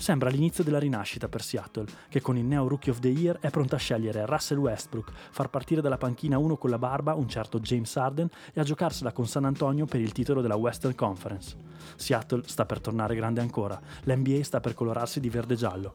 Sembra 0.00 0.30
l'inizio 0.30 0.64
della 0.64 0.78
rinascita 0.78 1.28
per 1.28 1.42
Seattle, 1.42 1.84
che 2.08 2.22
con 2.22 2.38
il 2.38 2.44
neo 2.46 2.66
Rookie 2.66 2.90
of 2.90 3.00
the 3.00 3.08
Year 3.08 3.38
è 3.38 3.50
pronta 3.50 3.76
a 3.76 3.78
scegliere 3.78 4.24
Russell 4.24 4.56
Westbrook, 4.56 5.12
far 5.12 5.50
partire 5.50 5.82
dalla 5.82 5.98
panchina 5.98 6.38
uno 6.38 6.56
con 6.56 6.70
la 6.70 6.78
barba 6.78 7.12
un 7.12 7.28
certo 7.28 7.60
James 7.60 7.94
Harden 7.94 8.26
e 8.54 8.60
a 8.60 8.64
giocarsela 8.64 9.12
con 9.12 9.26
San 9.26 9.44
Antonio 9.44 9.84
per 9.84 10.00
il 10.00 10.12
titolo 10.12 10.40
della 10.40 10.56
Western 10.56 10.94
Conference. 10.94 11.54
Seattle 11.96 12.44
sta 12.46 12.64
per 12.64 12.80
tornare 12.80 13.14
grande 13.14 13.42
ancora, 13.42 13.78
l'NBA 14.04 14.42
sta 14.42 14.58
per 14.60 14.72
colorarsi 14.72 15.20
di 15.20 15.28
verde 15.28 15.54
giallo. 15.54 15.92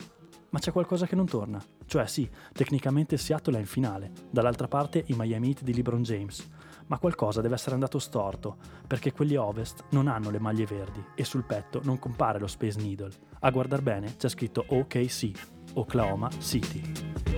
Ma 0.51 0.59
c'è 0.59 0.71
qualcosa 0.71 1.07
che 1.07 1.15
non 1.15 1.25
torna. 1.25 1.59
Cioè 1.87 2.05
sì, 2.05 2.29
tecnicamente 2.53 3.17
Seattle 3.17 3.57
è 3.57 3.59
in 3.59 3.65
finale, 3.65 4.11
dall'altra 4.29 4.67
parte 4.67 5.03
i 5.07 5.15
Miami 5.17 5.47
Heat 5.47 5.63
di 5.63 5.73
LeBron 5.73 6.03
James. 6.03 6.47
Ma 6.87 6.99
qualcosa 6.99 7.41
deve 7.41 7.55
essere 7.55 7.73
andato 7.73 7.97
storto, 7.97 8.57
perché 8.85 9.11
quelli 9.11 9.35
ovest 9.35 9.85
non 9.89 10.07
hanno 10.07 10.29
le 10.29 10.39
maglie 10.39 10.65
verdi 10.65 11.03
e 11.15 11.23
sul 11.23 11.43
petto 11.43 11.81
non 11.83 11.97
compare 11.97 12.39
lo 12.39 12.47
Space 12.47 12.79
Needle. 12.79 13.11
A 13.39 13.49
guardar 13.49 13.81
bene 13.81 14.15
c'è 14.17 14.29
scritto 14.29 14.63
OKC, 14.67 15.31
Oklahoma 15.73 16.29
City. 16.39 17.34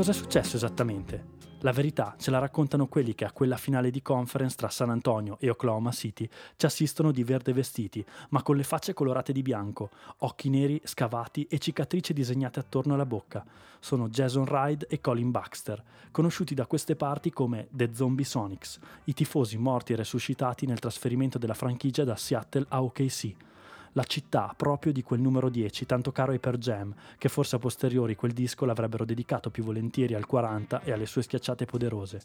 Cosa 0.00 0.12
è 0.12 0.14
successo 0.14 0.56
esattamente? 0.56 1.24
La 1.58 1.72
verità 1.72 2.14
ce 2.18 2.30
la 2.30 2.38
raccontano 2.38 2.86
quelli 2.86 3.14
che 3.14 3.26
a 3.26 3.32
quella 3.32 3.58
finale 3.58 3.90
di 3.90 4.00
conference 4.00 4.56
tra 4.56 4.70
San 4.70 4.88
Antonio 4.88 5.36
e 5.38 5.50
Oklahoma 5.50 5.90
City 5.90 6.26
ci 6.56 6.64
assistono 6.64 7.12
di 7.12 7.22
verde 7.22 7.52
vestiti, 7.52 8.02
ma 8.30 8.42
con 8.42 8.56
le 8.56 8.62
facce 8.62 8.94
colorate 8.94 9.34
di 9.34 9.42
bianco, 9.42 9.90
occhi 10.20 10.48
neri 10.48 10.80
scavati 10.84 11.46
e 11.50 11.58
cicatrici 11.58 12.14
disegnate 12.14 12.60
attorno 12.60 12.94
alla 12.94 13.04
bocca. 13.04 13.44
Sono 13.78 14.08
Jason 14.08 14.46
Ride 14.46 14.86
e 14.88 15.02
Colin 15.02 15.30
Baxter, 15.30 15.84
conosciuti 16.10 16.54
da 16.54 16.64
queste 16.64 16.96
parti 16.96 17.30
come 17.30 17.68
The 17.70 17.90
Zombie 17.92 18.24
Sonics, 18.24 18.78
i 19.04 19.12
tifosi 19.12 19.58
morti 19.58 19.92
e 19.92 19.96
resuscitati 19.96 20.64
nel 20.64 20.78
trasferimento 20.78 21.36
della 21.36 21.52
franchigia 21.52 22.04
da 22.04 22.16
Seattle 22.16 22.64
a 22.70 22.82
OKC 22.82 23.34
la 23.92 24.04
città 24.04 24.52
proprio 24.56 24.92
di 24.92 25.02
quel 25.02 25.20
numero 25.20 25.48
10, 25.48 25.86
tanto 25.86 26.12
caro 26.12 26.32
ai 26.32 26.38
Per 26.38 26.58
Jam, 26.58 26.94
che 27.18 27.28
forse 27.28 27.56
a 27.56 27.58
posteriori 27.58 28.14
quel 28.14 28.32
disco 28.32 28.64
l'avrebbero 28.64 29.04
dedicato 29.04 29.50
più 29.50 29.64
volentieri 29.64 30.14
al 30.14 30.26
40 30.26 30.82
e 30.82 30.92
alle 30.92 31.06
sue 31.06 31.22
schiacciate 31.22 31.64
poderose. 31.64 32.22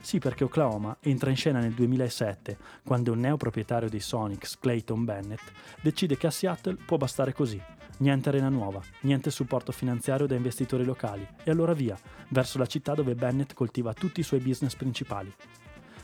Sì, 0.00 0.18
perché 0.18 0.44
Oklahoma 0.44 0.96
entra 1.00 1.30
in 1.30 1.36
scena 1.36 1.60
nel 1.60 1.72
2007, 1.72 2.58
quando 2.84 3.12
un 3.12 3.20
neoproprietario 3.20 3.88
dei 3.88 4.00
Sonics, 4.00 4.58
Clayton 4.58 5.04
Bennett, 5.04 5.42
decide 5.80 6.16
che 6.16 6.26
a 6.26 6.30
Seattle 6.30 6.76
può 6.84 6.96
bastare 6.96 7.32
così. 7.32 7.60
Niente 7.98 8.30
arena 8.30 8.48
nuova, 8.48 8.82
niente 9.02 9.30
supporto 9.30 9.70
finanziario 9.70 10.26
da 10.26 10.34
investitori 10.34 10.84
locali, 10.84 11.26
e 11.44 11.50
allora 11.50 11.72
via, 11.72 11.96
verso 12.28 12.58
la 12.58 12.66
città 12.66 12.94
dove 12.94 13.14
Bennett 13.14 13.54
coltiva 13.54 13.92
tutti 13.92 14.20
i 14.20 14.24
suoi 14.24 14.40
business 14.40 14.74
principali. 14.74 15.32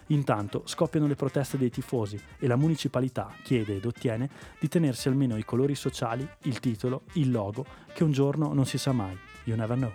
Intanto 0.08 0.62
scoppiano 0.64 1.06
le 1.06 1.16
proteste 1.16 1.58
dei 1.58 1.70
tifosi 1.70 2.18
e 2.38 2.46
la 2.46 2.56
municipalità 2.56 3.32
chiede 3.42 3.76
ed 3.76 3.84
ottiene 3.84 4.28
di 4.58 4.68
tenersi 4.68 5.08
almeno 5.08 5.36
i 5.36 5.44
colori 5.44 5.74
sociali, 5.74 6.26
il 6.44 6.60
titolo, 6.60 7.02
il 7.14 7.30
logo, 7.30 7.64
che 7.92 8.04
un 8.04 8.12
giorno 8.12 8.52
non 8.54 8.64
si 8.64 8.78
sa 8.78 8.92
mai. 8.92 9.16
You 9.44 9.56
never 9.56 9.76
know. 9.76 9.92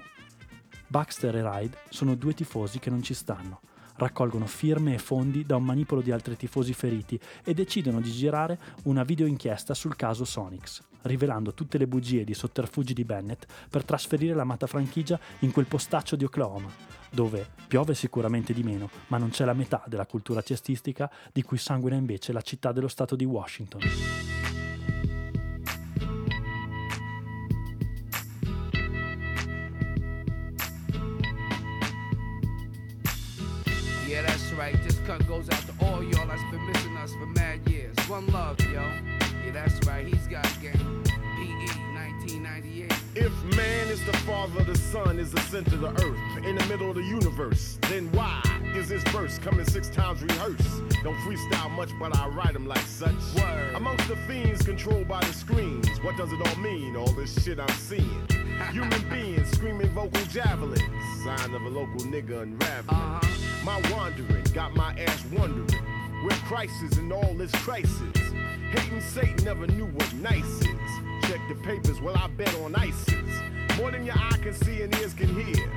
Baxter 0.88 1.36
e 1.36 1.42
Ride 1.42 1.78
sono 1.90 2.14
due 2.16 2.34
tifosi 2.34 2.78
che 2.78 2.92
non 2.92 3.02
ci 3.02 3.16
stanno. 3.16 3.62
Raccolgono 3.96 4.46
firme 4.46 4.94
e 4.94 5.00
fondi 5.00 5.46
da 5.46 5.56
un 5.56 5.64
manipolo 5.64 6.02
di 6.02 6.12
altri 6.12 6.36
tifosi 6.36 6.74
feriti 6.74 7.20
e 7.44 7.54
decidono 7.54 8.00
di 8.00 8.12
girare 8.12 8.60
una 8.84 9.04
video 9.04 9.26
inchiesta 9.26 9.74
sul 9.74 9.96
caso 9.96 10.26
Sonics, 10.26 10.82
rivelando 11.04 11.54
tutte 11.54 11.78
le 11.78 11.88
bugie 11.88 12.24
di 12.24 12.34
sotterfugi 12.34 12.94
di 12.94 13.06
Bennett 13.06 13.46
per 13.70 13.84
trasferire 13.84 14.36
l'amata 14.36 14.68
franchigia 14.68 15.20
in 15.40 15.52
quel 15.52 15.66
postaccio 15.66 16.16
di 16.16 16.24
Oklahoma, 16.24 16.70
dove 17.14 17.48
piove 17.68 17.94
sicuramente 17.94 18.54
di 18.54 18.64
meno, 18.64 18.90
ma 19.08 19.18
non 19.18 19.30
c'è 19.30 19.46
la 19.46 19.54
metà 19.54 19.84
della 19.86 20.06
cultura 20.06 20.42
cestistica 20.42 21.10
di 21.32 21.44
cui 21.44 21.58
sanguina 21.58 21.96
invece 21.96 22.34
la 22.34 22.42
città 22.42 22.72
dello 22.72 22.88
stato 22.88 23.16
di 23.16 23.26
Washington. 23.26 23.82
Yeah, 34.08 34.22
that's 34.22 34.52
right. 34.54 34.76
This 34.84 35.00
cut 35.06 35.26
goes 35.28 35.50
out 35.50 35.66
to 35.66 35.86
all 35.86 36.04
y'all 36.04 36.28
that's 36.28 36.42
been 36.52 36.66
missing 36.68 36.96
us 36.98 37.14
for 37.14 37.26
mad 37.28 37.68
years. 37.68 37.96
One 38.08 38.26
love, 38.32 38.60
yo. 38.62 38.82
Yeah, 39.44 39.52
that's 39.54 39.80
right. 39.88 40.06
He's 40.06 40.28
got 40.28 40.46
game. 40.62 41.13
PE 42.26 42.40
1998. 42.40 42.94
If 43.16 43.58
man 43.58 43.88
is 43.90 44.04
the 44.06 44.14
father, 44.20 44.64
the 44.64 44.78
sun 44.78 45.20
is 45.20 45.32
the 45.32 45.42
center 45.42 45.76
of 45.76 45.82
the 45.82 46.06
earth, 46.06 46.46
in 46.46 46.56
the 46.56 46.66
middle 46.68 46.90
of 46.90 46.96
the 46.96 47.04
universe, 47.04 47.78
then 47.90 48.12
why 48.12 48.42
is 48.76 48.90
this 48.90 49.04
verse 49.06 49.38
coming 49.40 49.66
six 49.66 49.90
times 49.90 50.22
rehearsed? 50.22 50.82
Don't 51.04 51.16
freestyle 51.18 51.70
much, 51.72 51.90
but 52.00 52.16
I 52.18 52.28
write 52.30 52.54
them 52.54 52.66
like 52.66 52.86
such. 52.86 53.14
Word. 53.36 53.76
Amongst 53.76 54.08
the 54.08 54.16
fiends 54.28 54.64
controlled 54.64 55.08
by 55.08 55.20
the 55.20 55.34
screens, 55.34 55.88
what 56.02 56.16
does 56.18 56.32
it 56.32 56.40
all 56.48 56.56
mean? 56.62 56.96
All 56.96 57.12
this 57.14 57.44
shit 57.44 57.60
I'm 57.60 57.68
seeing. 57.70 58.28
Human 58.72 59.10
beings 59.10 59.50
screaming 59.52 59.90
vocal 59.90 60.24
javelins, 60.26 60.82
sign 61.24 61.54
of 61.54 61.62
a 61.62 61.70
local 61.70 62.02
nigga 62.08 62.44
unraveling. 62.44 62.90
Uh-huh. 62.90 63.66
My 63.66 63.82
wandering 63.92 64.44
got 64.54 64.76
my 64.76 64.94
ass 65.00 65.24
wondering 65.32 65.68
where 66.24 66.38
crisis 66.48 66.98
and 66.98 67.12
all 67.12 67.34
this 67.34 67.52
crisis. 67.52 68.18
Hating 68.72 69.02
Satan 69.02 69.44
never 69.44 69.68
knew 69.68 69.86
what 69.86 70.14
nice 70.16 70.62
is. 70.62 70.83
The 71.34 71.56
papers, 71.56 72.00
well, 72.00 72.16
I 72.16 72.28
bet 72.28 72.54
on 72.64 72.76
ISIS. 72.76 73.42
More 73.80 73.90
than 73.90 74.06
your 74.06 74.16
eye 74.16 74.38
can 74.44 74.54
see 74.54 74.84
and 74.84 74.96
ears 75.00 75.16
can 75.16 75.34
hear. 75.34 75.68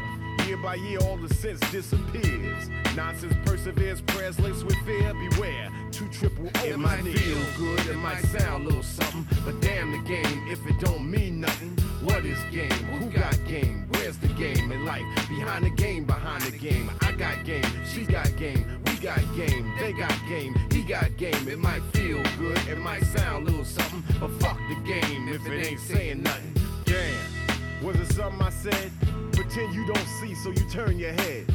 Year 0.46 0.58
by 0.58 0.74
year, 0.74 0.98
all 1.00 1.16
the 1.16 1.32
sense 1.32 1.58
disappears. 1.70 2.68
Nonsense 2.94 3.34
perseveres, 3.46 4.02
prayers 4.02 4.38
laced 4.38 4.64
with 4.64 4.76
fear. 4.84 5.14
Beware, 5.14 5.70
two 5.92 6.08
triple 6.08 6.50
O. 6.54 6.64
It 6.64 6.78
might 6.78 7.02
feel 7.02 7.38
good, 7.56 7.86
it 7.86 7.96
might 7.96 8.22
sound 8.26 8.64
a 8.64 8.68
little 8.68 8.82
something, 8.82 9.26
but 9.46 9.58
damn 9.62 9.92
the 9.92 9.98
game 10.06 10.46
if 10.46 10.64
it 10.66 10.78
don't 10.78 11.10
mean 11.10 11.40
nothing. 11.40 11.70
What 12.02 12.26
is 12.26 12.38
game? 12.52 12.70
Who 12.70 13.10
got 13.10 13.34
game? 13.46 13.86
Where's 13.88 14.18
the 14.18 14.28
game 14.28 14.70
in 14.70 14.84
life? 14.84 15.06
Behind 15.26 15.64
the 15.64 15.70
game, 15.70 16.04
behind 16.04 16.42
the 16.42 16.56
game. 16.56 16.90
I 17.00 17.12
got 17.12 17.44
game, 17.44 17.64
she 17.90 18.04
got 18.04 18.36
game, 18.36 18.78
we 18.84 18.96
got 18.96 19.20
game, 19.34 19.72
they 19.78 19.94
got 19.94 20.14
game, 20.28 20.54
he 20.70 20.82
got 20.82 21.16
game. 21.16 21.48
It 21.48 21.58
might 21.58 21.82
feel 21.92 21.95
good, 22.46 22.68
it 22.68 22.78
might 22.78 23.04
sound 23.04 23.46
a 23.46 23.50
little 23.50 23.64
something, 23.64 24.02
but 24.20 24.30
fuck 24.40 24.58
the 24.68 24.74
game 24.86 25.28
if 25.28 25.46
it 25.46 25.66
ain't 25.66 25.80
saying 25.80 26.22
nothing. 26.22 26.54
Damn, 26.84 27.84
was 27.84 27.96
it 27.96 28.12
something 28.12 28.40
I 28.40 28.50
said? 28.50 28.90
Pretend 29.32 29.74
you 29.74 29.86
don't 29.86 30.08
see, 30.20 30.34
so 30.34 30.50
you 30.50 30.68
turn 30.70 30.98
your 30.98 31.12
head. 31.12 31.46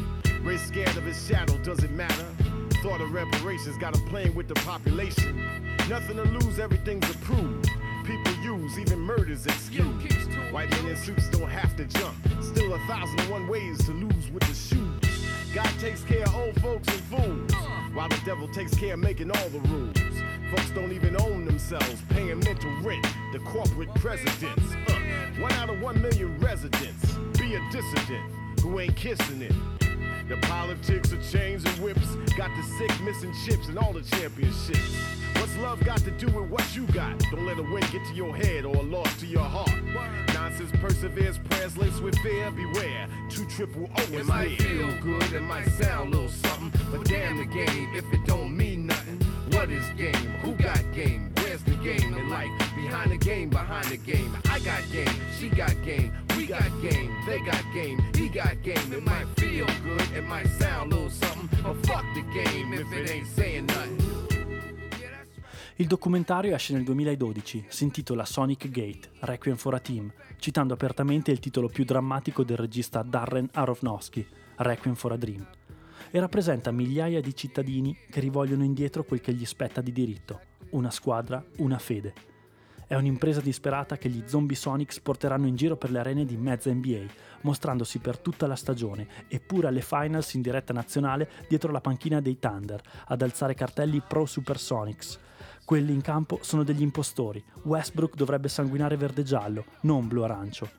Race 0.41 0.63
scared 0.63 0.95
of 0.97 1.03
his 1.03 1.27
shadow, 1.27 1.57
does 1.59 1.83
it 1.83 1.91
matter? 1.91 2.25
Thought 2.83 3.01
of 3.01 3.13
reparations, 3.13 3.77
got 3.77 3.95
him 3.95 4.07
playing 4.09 4.35
with 4.35 4.47
the 4.47 4.55
population. 4.55 5.45
Nothing 5.89 6.17
to 6.17 6.23
lose, 6.23 6.59
everything's 6.59 7.09
approved. 7.09 7.69
People 8.05 8.33
use, 8.43 8.79
even 8.79 8.99
murders 8.99 9.45
excuse. 9.45 10.03
White 10.51 10.69
men 10.71 10.87
in 10.87 10.97
suits 10.97 11.29
don't 11.29 11.49
have 11.49 11.75
to 11.77 11.85
jump. 11.85 12.15
Still 12.41 12.73
a 12.73 12.79
thousand 12.79 13.19
and 13.21 13.29
one 13.29 13.47
ways 13.47 13.77
to 13.85 13.91
lose 13.91 14.31
with 14.31 14.43
the 14.43 14.53
shoes. 14.53 15.25
God 15.53 15.69
takes 15.79 16.03
care 16.03 16.23
of 16.23 16.35
old 16.35 16.59
folks 16.61 16.87
and 16.87 17.01
fools, 17.03 17.53
uh. 17.53 17.57
while 17.93 18.09
the 18.09 18.19
devil 18.25 18.47
takes 18.47 18.73
care 18.73 18.93
of 18.93 18.99
making 18.99 19.31
all 19.31 19.49
the 19.49 19.59
rules. 19.59 20.10
Folks 20.51 20.69
don't 20.71 20.91
even 20.91 21.15
own 21.21 21.45
themselves, 21.45 22.01
paying 22.09 22.39
mental 22.39 22.71
rent 22.81 23.05
to 23.31 23.39
corporate 23.39 23.93
presidents. 23.95 24.73
Uh, 24.87 24.93
one 25.39 25.51
out 25.53 25.69
of 25.69 25.81
one 25.81 26.01
million 26.01 26.37
residents. 26.39 27.13
Be 27.39 27.55
a 27.55 27.61
dissident 27.71 28.59
who 28.59 28.79
ain't 28.79 28.95
kissing 28.97 29.41
it. 29.41 29.53
The 30.27 30.35
politics 30.47 31.11
of 31.13 31.25
chains 31.29 31.63
and 31.63 31.73
whips 31.81 32.15
got 32.37 32.49
the 32.57 32.63
sick 32.77 33.01
missing 33.01 33.33
chips 33.45 33.69
and 33.69 33.77
all 33.77 33.93
the 33.93 34.01
championships. 34.01 34.93
What's 35.35 35.55
love 35.57 35.83
got 35.83 35.99
to 35.99 36.11
do 36.11 36.27
with 36.27 36.49
what 36.49 36.75
you 36.75 36.85
got? 36.87 37.17
Don't 37.31 37.45
let 37.45 37.57
a 37.57 37.63
win 37.63 37.83
get 37.91 38.05
to 38.07 38.13
your 38.13 38.35
head 38.35 38.65
or 38.65 38.75
a 38.75 38.81
loss 38.81 39.17
to 39.21 39.25
your 39.25 39.43
heart. 39.43 39.71
Nonsense 40.33 40.71
perseveres, 40.79 41.39
prayers 41.49 41.77
laced 41.77 42.01
with 42.03 42.17
fear. 42.19 42.51
Beware, 42.51 43.07
two 43.29 43.45
triple 43.47 43.89
O 43.97 44.01
It 44.13 44.25
might 44.25 44.49
near. 44.49 44.57
feel 44.57 45.01
good, 45.01 45.33
it 45.33 45.41
might 45.41 45.67
sound 45.69 46.13
a 46.13 46.17
little 46.17 46.29
something, 46.29 46.71
but 46.91 47.05
damn 47.05 47.37
the 47.37 47.45
game 47.45 47.89
if 47.95 48.05
it 48.13 48.25
don't 48.25 48.55
mean 48.55 48.85
nothing. 48.87 49.00
What 49.61 49.69
is 49.69 49.87
game? 49.95 50.33
Who 50.41 50.53
got 50.53 50.81
game? 50.91 51.31
Where's 51.35 51.61
the 51.61 51.75
game 51.83 52.15
in 52.17 52.29
life? 52.29 52.49
Behind 52.75 53.11
the 53.11 53.17
game, 53.17 53.49
behind 53.49 53.85
the 53.85 53.97
game. 53.97 54.35
I 54.49 54.57
got 54.57 54.81
game, 54.91 55.15
she 55.37 55.49
got 55.49 55.75
game, 55.85 56.11
we 56.35 56.47
got 56.47 56.67
game, 56.81 57.11
they 57.27 57.37
got 57.41 57.63
game, 57.71 58.01
he 58.15 58.27
got 58.27 58.59
game. 58.63 58.91
It 58.91 59.05
might 59.05 59.27
feel 59.35 59.67
good, 59.83 60.17
it 60.17 60.23
might 60.23 60.47
sound 60.57 60.93
a 60.93 60.95
little 60.95 61.11
something, 61.11 61.47
but 61.61 61.75
fuck 61.85 62.03
the 62.15 62.23
game 62.33 62.73
if 62.73 62.91
it 62.91 63.11
ain't 63.11 63.27
saying 63.27 63.65
nothing. 63.67 63.99
Il 65.75 65.85
documentario 65.85 66.55
esce 66.55 66.73
nel 66.73 66.83
2012, 66.83 67.65
si 67.67 67.83
intitola 67.83 68.25
Sonic 68.25 68.67
Gate, 68.67 69.11
Requiem 69.19 69.57
for 69.57 69.75
a 69.75 69.79
Team, 69.79 70.11
citando 70.39 70.73
apertamente 70.73 71.29
il 71.29 71.39
titolo 71.39 71.67
più 71.67 71.83
drammatico 71.83 72.43
del 72.43 72.57
regista 72.57 73.03
Darren 73.03 73.47
Aronofsky, 73.53 74.25
Requiem 74.55 74.95
for 74.95 75.11
a 75.11 75.17
Dream, 75.17 75.45
e 76.11 76.19
rappresenta 76.19 76.71
migliaia 76.71 77.21
di 77.21 77.33
cittadini 77.33 77.97
che 78.09 78.19
rivogliono 78.19 78.63
indietro 78.63 79.03
quel 79.03 79.21
che 79.21 79.33
gli 79.33 79.45
spetta 79.45 79.81
di 79.81 79.91
diritto, 79.91 80.41
una 80.71 80.91
squadra, 80.91 81.43
una 81.57 81.79
fede. 81.79 82.13
È 82.85 82.95
un'impresa 82.95 83.39
disperata 83.39 83.97
che 83.97 84.09
gli 84.09 84.21
zombie 84.25 84.57
Sonics 84.57 84.99
porteranno 84.99 85.47
in 85.47 85.55
giro 85.55 85.77
per 85.77 85.91
le 85.91 85.99
arene 85.99 86.25
di 86.25 86.35
mezza 86.35 86.69
NBA, 86.73 87.05
mostrandosi 87.43 87.99
per 87.99 88.17
tutta 88.17 88.47
la 88.47 88.57
stagione 88.57 89.07
e 89.29 89.39
pure 89.39 89.67
alle 89.67 89.79
finals 89.79 90.33
in 90.33 90.41
diretta 90.41 90.73
nazionale 90.73 91.29
dietro 91.47 91.71
la 91.71 91.79
panchina 91.79 92.19
dei 92.19 92.37
Thunder, 92.37 92.81
ad 93.05 93.21
alzare 93.21 93.53
cartelli 93.53 94.01
pro 94.05 94.25
Supersonics. 94.25 95.19
Quelli 95.63 95.93
in 95.93 96.01
campo 96.01 96.39
sono 96.41 96.63
degli 96.63 96.81
impostori. 96.81 97.41
Westbrook 97.63 98.15
dovrebbe 98.15 98.49
sanguinare 98.49 98.97
verde-giallo, 98.97 99.63
non 99.83 100.09
blu-arancio. 100.09 100.69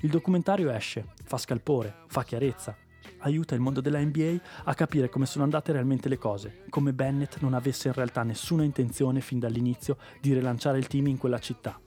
Il 0.00 0.10
documentario 0.10 0.68
esce, 0.68 1.10
fa 1.22 1.38
scalpore, 1.38 1.94
fa 2.08 2.24
chiarezza, 2.24 2.76
aiuta 3.22 3.54
il 3.54 3.60
mondo 3.60 3.80
della 3.80 4.00
NBA 4.00 4.36
a 4.64 4.74
capire 4.74 5.08
come 5.08 5.26
sono 5.26 5.44
andate 5.44 5.72
realmente 5.72 6.08
le 6.08 6.18
cose, 6.18 6.64
come 6.68 6.92
Bennett 6.92 7.38
non 7.40 7.54
avesse 7.54 7.88
in 7.88 7.94
realtà 7.94 8.22
nessuna 8.22 8.62
intenzione 8.62 9.20
fin 9.20 9.38
dall'inizio 9.38 9.96
di 10.20 10.32
rilanciare 10.32 10.78
il 10.78 10.86
team 10.86 11.08
in 11.08 11.18
quella 11.18 11.38
città. 11.38 11.78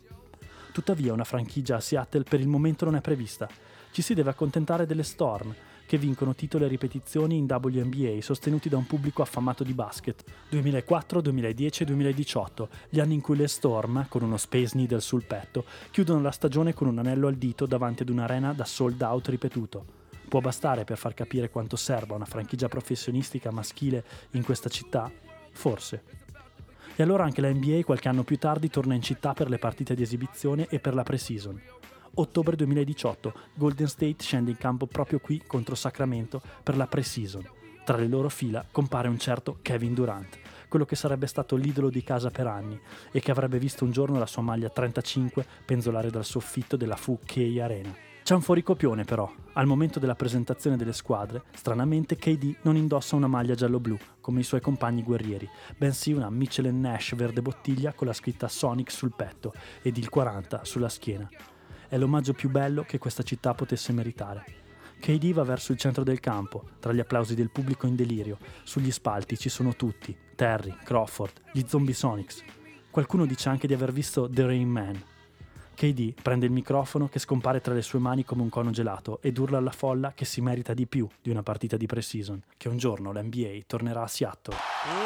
Tuttavia 0.71 1.13
una 1.13 1.23
franchigia 1.23 1.77
a 1.77 1.79
Seattle 1.79 2.23
per 2.23 2.41
il 2.41 2.47
momento 2.47 2.83
non 2.83 2.95
è 2.95 3.01
prevista. 3.01 3.47
Ci 3.91 4.01
si 4.01 4.13
deve 4.13 4.31
accontentare 4.31 4.85
delle 4.85 5.03
Storm, 5.03 5.55
che 5.85 5.97
vincono 5.97 6.35
titoli 6.35 6.65
e 6.65 6.67
ripetizioni 6.67 7.37
in 7.37 7.45
WNBA 7.47 8.21
sostenuti 8.21 8.69
da 8.69 8.77
un 8.77 8.85
pubblico 8.85 9.21
affamato 9.21 9.63
di 9.63 9.73
basket. 9.73 10.23
2004, 10.49 11.21
2010 11.21 11.83
e 11.83 11.85
2018, 11.85 12.69
gli 12.89 12.99
anni 12.99 13.13
in 13.13 13.21
cui 13.21 13.37
le 13.37 13.47
Storm, 13.47 14.07
con 14.09 14.23
uno 14.23 14.37
Space 14.37 14.75
Needle 14.75 14.99
sul 14.99 15.23
petto, 15.23 15.65
chiudono 15.91 16.21
la 16.21 16.31
stagione 16.31 16.73
con 16.73 16.87
un 16.87 16.97
anello 16.97 17.27
al 17.27 17.35
dito 17.35 17.65
davanti 17.65 18.01
ad 18.01 18.09
un'arena 18.09 18.53
da 18.53 18.65
sold 18.65 19.01
out 19.01 19.27
ripetuto. 19.27 20.03
Può 20.35 20.43
bastare 20.43 20.83
per 20.83 20.97
far 20.97 21.13
capire 21.13 21.49
quanto 21.49 21.77
serva 21.77 22.13
una 22.13 22.25
franchigia 22.25 22.67
professionistica 22.67 23.51
maschile 23.51 24.03
in 24.31 24.43
questa 24.43 24.67
città? 24.67 25.09
Forse. 25.53 26.03
E 26.93 27.01
allora 27.01 27.23
anche 27.23 27.39
la 27.39 27.49
NBA 27.49 27.83
qualche 27.85 28.09
anno 28.09 28.25
più 28.25 28.37
tardi 28.37 28.69
torna 28.69 28.95
in 28.95 29.01
città 29.01 29.33
per 29.33 29.47
le 29.47 29.59
partite 29.59 29.95
di 29.95 30.01
esibizione 30.01 30.67
e 30.67 30.81
per 30.81 30.93
la 30.93 31.03
pre-season. 31.03 31.57
Ottobre 32.15 32.57
2018, 32.57 33.33
Golden 33.53 33.87
State 33.87 34.21
scende 34.21 34.51
in 34.51 34.57
campo 34.57 34.87
proprio 34.87 35.19
qui 35.19 35.41
contro 35.47 35.73
Sacramento 35.73 36.41
per 36.61 36.75
la 36.75 36.85
pre-season. 36.85 37.49
Tra 37.85 37.95
le 37.95 38.07
loro 38.07 38.27
fila 38.27 38.65
compare 38.69 39.07
un 39.07 39.17
certo 39.17 39.59
Kevin 39.61 39.93
Durant, 39.93 40.37
quello 40.67 40.83
che 40.83 40.97
sarebbe 40.97 41.27
stato 41.27 41.55
l'idolo 41.55 41.89
di 41.89 42.03
casa 42.03 42.29
per 42.29 42.47
anni 42.47 42.77
e 43.09 43.21
che 43.21 43.31
avrebbe 43.31 43.57
visto 43.57 43.85
un 43.85 43.91
giorno 43.91 44.19
la 44.19 44.25
sua 44.25 44.41
maglia 44.41 44.67
35 44.67 45.45
penzolare 45.63 46.09
dal 46.09 46.25
soffitto 46.25 46.75
della 46.75 46.97
Fu 46.97 47.19
Kei 47.23 47.61
Arena. 47.61 48.14
C'è 48.25 48.33
un 48.33 48.41
fuoricopione 48.41 49.03
però. 49.03 49.31
Al 49.53 49.67
momento 49.67 49.99
della 49.99 50.15
presentazione 50.15 50.77
delle 50.77 50.93
squadre, 50.93 51.43
stranamente 51.53 52.15
KD 52.15 52.55
non 52.63 52.75
indossa 52.75 53.15
una 53.15 53.27
maglia 53.27 53.53
giallo-blu 53.53 53.95
come 54.19 54.39
i 54.39 54.43
suoi 54.43 54.61
compagni 54.61 55.03
guerrieri, 55.03 55.47
bensì 55.77 56.11
una 56.11 56.31
Michelin 56.31 56.79
Nash 56.79 57.13
verde 57.13 57.43
bottiglia 57.43 57.93
con 57.93 58.07
la 58.07 58.13
scritta 58.13 58.47
Sonic 58.47 58.89
sul 58.89 59.13
petto 59.15 59.53
ed 59.83 59.97
il 59.97 60.09
40 60.09 60.63
sulla 60.63 60.89
schiena. 60.89 61.29
È 61.87 61.95
l'omaggio 61.99 62.33
più 62.33 62.49
bello 62.49 62.81
che 62.81 62.97
questa 62.97 63.21
città 63.21 63.53
potesse 63.53 63.93
meritare. 63.93 64.43
KD 64.99 65.31
va 65.31 65.43
verso 65.43 65.71
il 65.71 65.77
centro 65.77 66.03
del 66.03 66.19
campo, 66.19 66.63
tra 66.79 66.91
gli 66.91 66.99
applausi 66.99 67.35
del 67.35 67.51
pubblico 67.51 67.85
in 67.85 67.95
delirio. 67.95 68.39
Sugli 68.63 68.89
spalti 68.89 69.37
ci 69.37 69.49
sono 69.49 69.75
tutti, 69.75 70.17
Terry, 70.33 70.75
Crawford, 70.83 71.41
gli 71.51 71.61
Zombie 71.67 71.93
Sonics. 71.93 72.43
Qualcuno 72.89 73.27
dice 73.27 73.49
anche 73.49 73.67
di 73.67 73.75
aver 73.75 73.91
visto 73.93 74.27
The 74.27 74.47
Rain 74.47 74.67
Man. 74.67 75.13
KD 75.75 76.19
prende 76.19 76.47
il 76.47 76.51
microfono 76.51 77.07
che 77.07 77.19
scompare 77.19 77.61
tra 77.61 77.73
le 77.73 77.83
sue 77.83 77.99
mani 77.99 78.25
come 78.25 78.41
un 78.41 78.49
cono 78.49 78.71
gelato 78.71 79.19
ed 79.21 79.37
urla 79.37 79.59
alla 79.59 79.71
folla 79.71 80.13
che 80.15 80.25
si 80.25 80.41
merita 80.41 80.73
di 80.73 80.87
più 80.87 81.07
di 81.21 81.29
una 81.29 81.43
partita 81.43 81.77
di 81.77 81.85
pre-season, 81.85 82.41
che 82.57 82.69
un 82.69 82.77
giorno 82.77 83.11
l'NBA 83.11 83.59
tornerà 83.67 84.01
a 84.01 84.07
Seattle. 84.07 84.55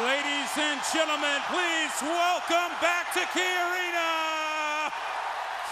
Ladies 0.02 0.56
and 0.56 0.80
gentlemen, 0.90 1.42
please 1.50 2.00
welcome 2.00 2.72
back 2.80 3.12
to 3.12 3.20
Key 3.34 3.42
Arena, 3.42 4.88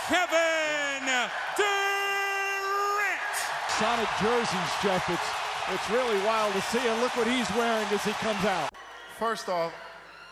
Kevin 0.08 1.08
Durant. 1.56 3.34
Sonic 3.78 4.08
jerseys, 4.20 4.72
Jeff. 4.82 5.08
It's 5.08 5.46
it's 5.70 5.90
really 5.90 6.18
wild 6.24 6.52
to 6.54 6.60
see, 6.62 6.86
and 6.88 7.00
look 7.00 7.14
what 7.16 7.26
he's 7.26 7.48
wearing 7.54 7.86
as 7.92 8.02
he 8.02 8.12
comes 8.24 8.44
out. 8.44 8.70
First 9.18 9.48
off, 9.48 9.72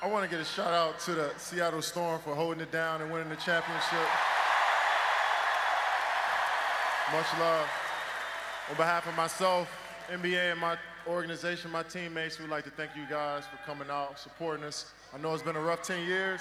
I 0.03 0.09
want 0.09 0.25
to 0.25 0.31
get 0.31 0.41
a 0.41 0.45
shout 0.45 0.73
out 0.73 0.99
to 1.01 1.13
the 1.13 1.31
Seattle 1.37 1.83
Storm 1.83 2.21
for 2.21 2.35
holding 2.35 2.61
it 2.61 2.73
down 2.73 3.03
and 3.03 3.13
winning 3.13 3.29
the 3.29 3.37
championship. 3.37 4.36
Much 7.13 7.27
love. 7.39 7.69
On 8.69 8.77
behalf 8.77 9.07
of 9.07 9.15
myself, 9.15 9.69
NBA, 10.11 10.51
and 10.51 10.61
my 10.61 10.77
organization, 11.07 11.71
my 11.71 11.85
teammates, 11.85 12.41
we'd 12.41 12.51
like 12.51 12.65
to 12.65 12.71
thank 12.71 12.97
you 12.97 13.07
guys 13.09 13.45
for 13.47 13.59
coming 13.65 13.89
out, 13.89 14.19
supporting 14.19 14.65
us. 14.65 14.93
I 15.15 15.19
know 15.21 15.33
it's 15.33 15.45
been 15.45 15.55
a 15.55 15.61
rough 15.61 15.83
10 15.83 16.05
years. 16.05 16.41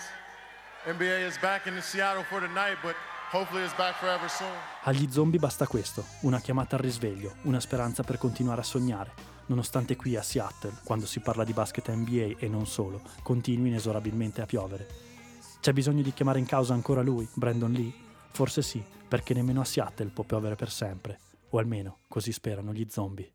NBA 0.88 1.28
is 1.28 1.38
back 1.38 1.68
in 1.68 1.80
Seattle 1.82 2.24
for 2.24 2.40
tonight, 2.40 2.78
but 2.82 2.96
hopefully 3.32 3.62
it's 3.64 3.76
back 3.78 3.96
forever 3.98 4.28
soon. 4.28 4.50
Agli 4.86 5.08
zombie 5.12 5.38
basta 5.38 5.68
questo, 5.68 6.04
una 6.22 6.40
chiamata 6.40 6.78
al 6.78 6.82
risveglio, 6.82 7.36
una 7.44 7.60
speranza 7.60 8.02
per 8.02 8.18
continuare 8.18 8.62
a 8.62 8.64
sognare, 8.64 9.12
nonostante 9.46 9.96
qui 9.96 10.16
a 10.16 10.24
Seattle, 10.24 10.74
quando 10.84 11.06
si 11.06 11.20
parla 11.20 11.44
di 11.44 11.54
basket 11.54 11.92
NBA 11.92 12.38
e 12.40 12.48
non 12.48 12.66
solo, 12.66 13.02
continui 13.22 13.70
inesorabilmente 13.70 14.42
a 14.42 14.48
piovere. 14.48 14.88
C'è 15.60 15.74
bisogno 15.74 16.02
di 16.02 16.12
chiamare 16.12 16.40
in 16.40 16.48
causa 16.48 16.74
ancora 16.74 17.04
lui, 17.04 17.28
Brandon 17.36 17.72
Lee? 17.72 18.05
Forse 18.36 18.62
sì, 18.62 18.84
perché 19.08 19.34
nemmeno 19.34 19.62
a 19.62 19.64
Seattle 19.64 20.10
può 20.10 20.26
piovere 20.26 20.56
per 20.56 20.70
sempre, 20.70 21.20
o 21.52 21.58
almeno 21.58 22.00
così 22.10 22.34
sperano 22.34 22.74
gli 22.74 22.86
zombie. 22.90 23.35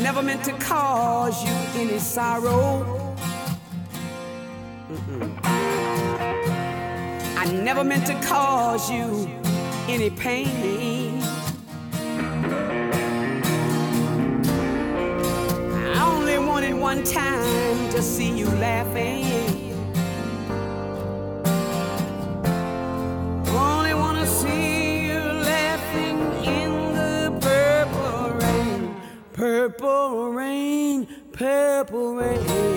Never 0.00 0.22
meant 0.22 0.44
to 0.44 0.52
cause 0.52 1.42
you 1.44 1.52
any 1.80 1.98
sorrow. 1.98 3.16
Mm-mm. 4.90 5.38
I 7.36 7.44
never 7.64 7.84
meant 7.84 8.06
to 8.06 8.14
cause 8.26 8.90
you 8.90 9.28
any 9.88 10.10
pain. 10.10 11.20
I 15.96 16.14
only 16.16 16.38
wanted 16.38 16.74
one 16.74 17.02
time 17.04 17.90
to 17.90 18.00
see 18.02 18.38
you 18.38 18.46
laughing. 18.46 19.31
Purple 29.72 30.32
rain, 30.32 31.06
purple 31.32 32.16
rain. 32.16 32.71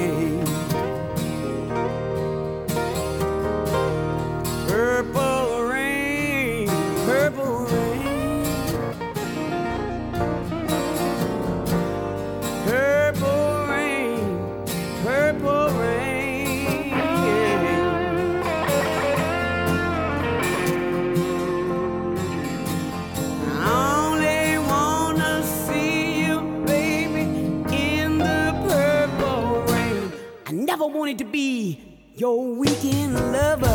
I 30.86 30.88
wanted 30.88 31.18
to 31.18 31.26
be 31.26 31.82
your 32.14 32.46
weekend 32.46 33.16
lover. 33.16 33.66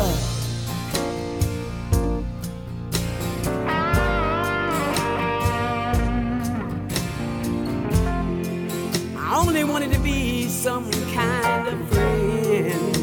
I 9.17 9.43
only 9.45 9.65
wanted 9.65 9.91
to 9.91 9.99
be 9.99 10.47
some 10.47 10.89
kind 11.13 11.67
of 11.67 11.89
friend, 11.89 12.93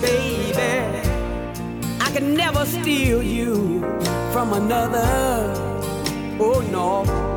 baby. 0.00 1.08
I 2.00 2.10
could 2.12 2.22
never 2.22 2.64
steal 2.66 3.20
you 3.20 3.80
from 4.32 4.52
another. 4.52 5.52
Oh 6.38 6.60
no. 6.70 7.31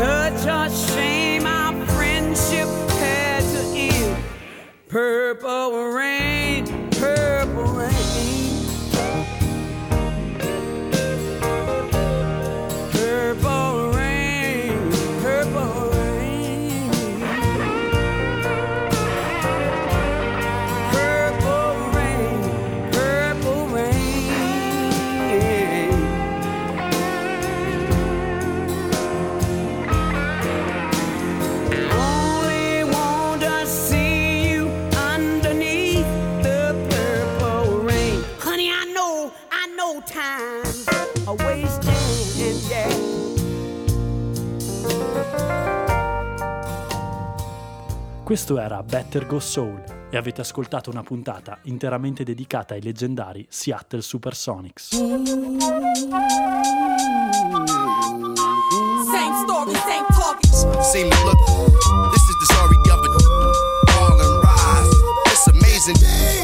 Such 0.00 0.46
a 0.46 0.70
shame 0.70 1.44
our 1.44 1.74
friendship 1.88 2.66
had 3.00 3.42
to 3.52 3.58
end. 3.76 4.24
Purple 4.88 5.92
rain, 5.92 6.64
Questo 48.30 48.60
era 48.60 48.80
Better 48.84 49.26
Go 49.26 49.40
Soul 49.40 49.82
e 50.08 50.16
avete 50.16 50.42
ascoltato 50.42 50.88
una 50.88 51.02
puntata 51.02 51.58
interamente 51.62 52.22
dedicata 52.22 52.74
ai 52.74 52.80
leggendari 52.80 53.44
Seattle 53.50 54.02
Supersonics. 54.02 54.90
Same 54.90 55.24
story, 59.42 59.74
same. 59.74 60.06
See 60.80 61.02
me 61.02 61.10
look, 61.24 61.44
this 62.12 62.22
is 62.22 62.36
the 62.38 62.46
story 62.54 62.76
of 62.88 63.00
a 63.02 63.08
ball 63.98 64.20
and 64.20 64.44
rise. 64.44 64.94
It's 65.26 65.48
amazing. 65.48 66.39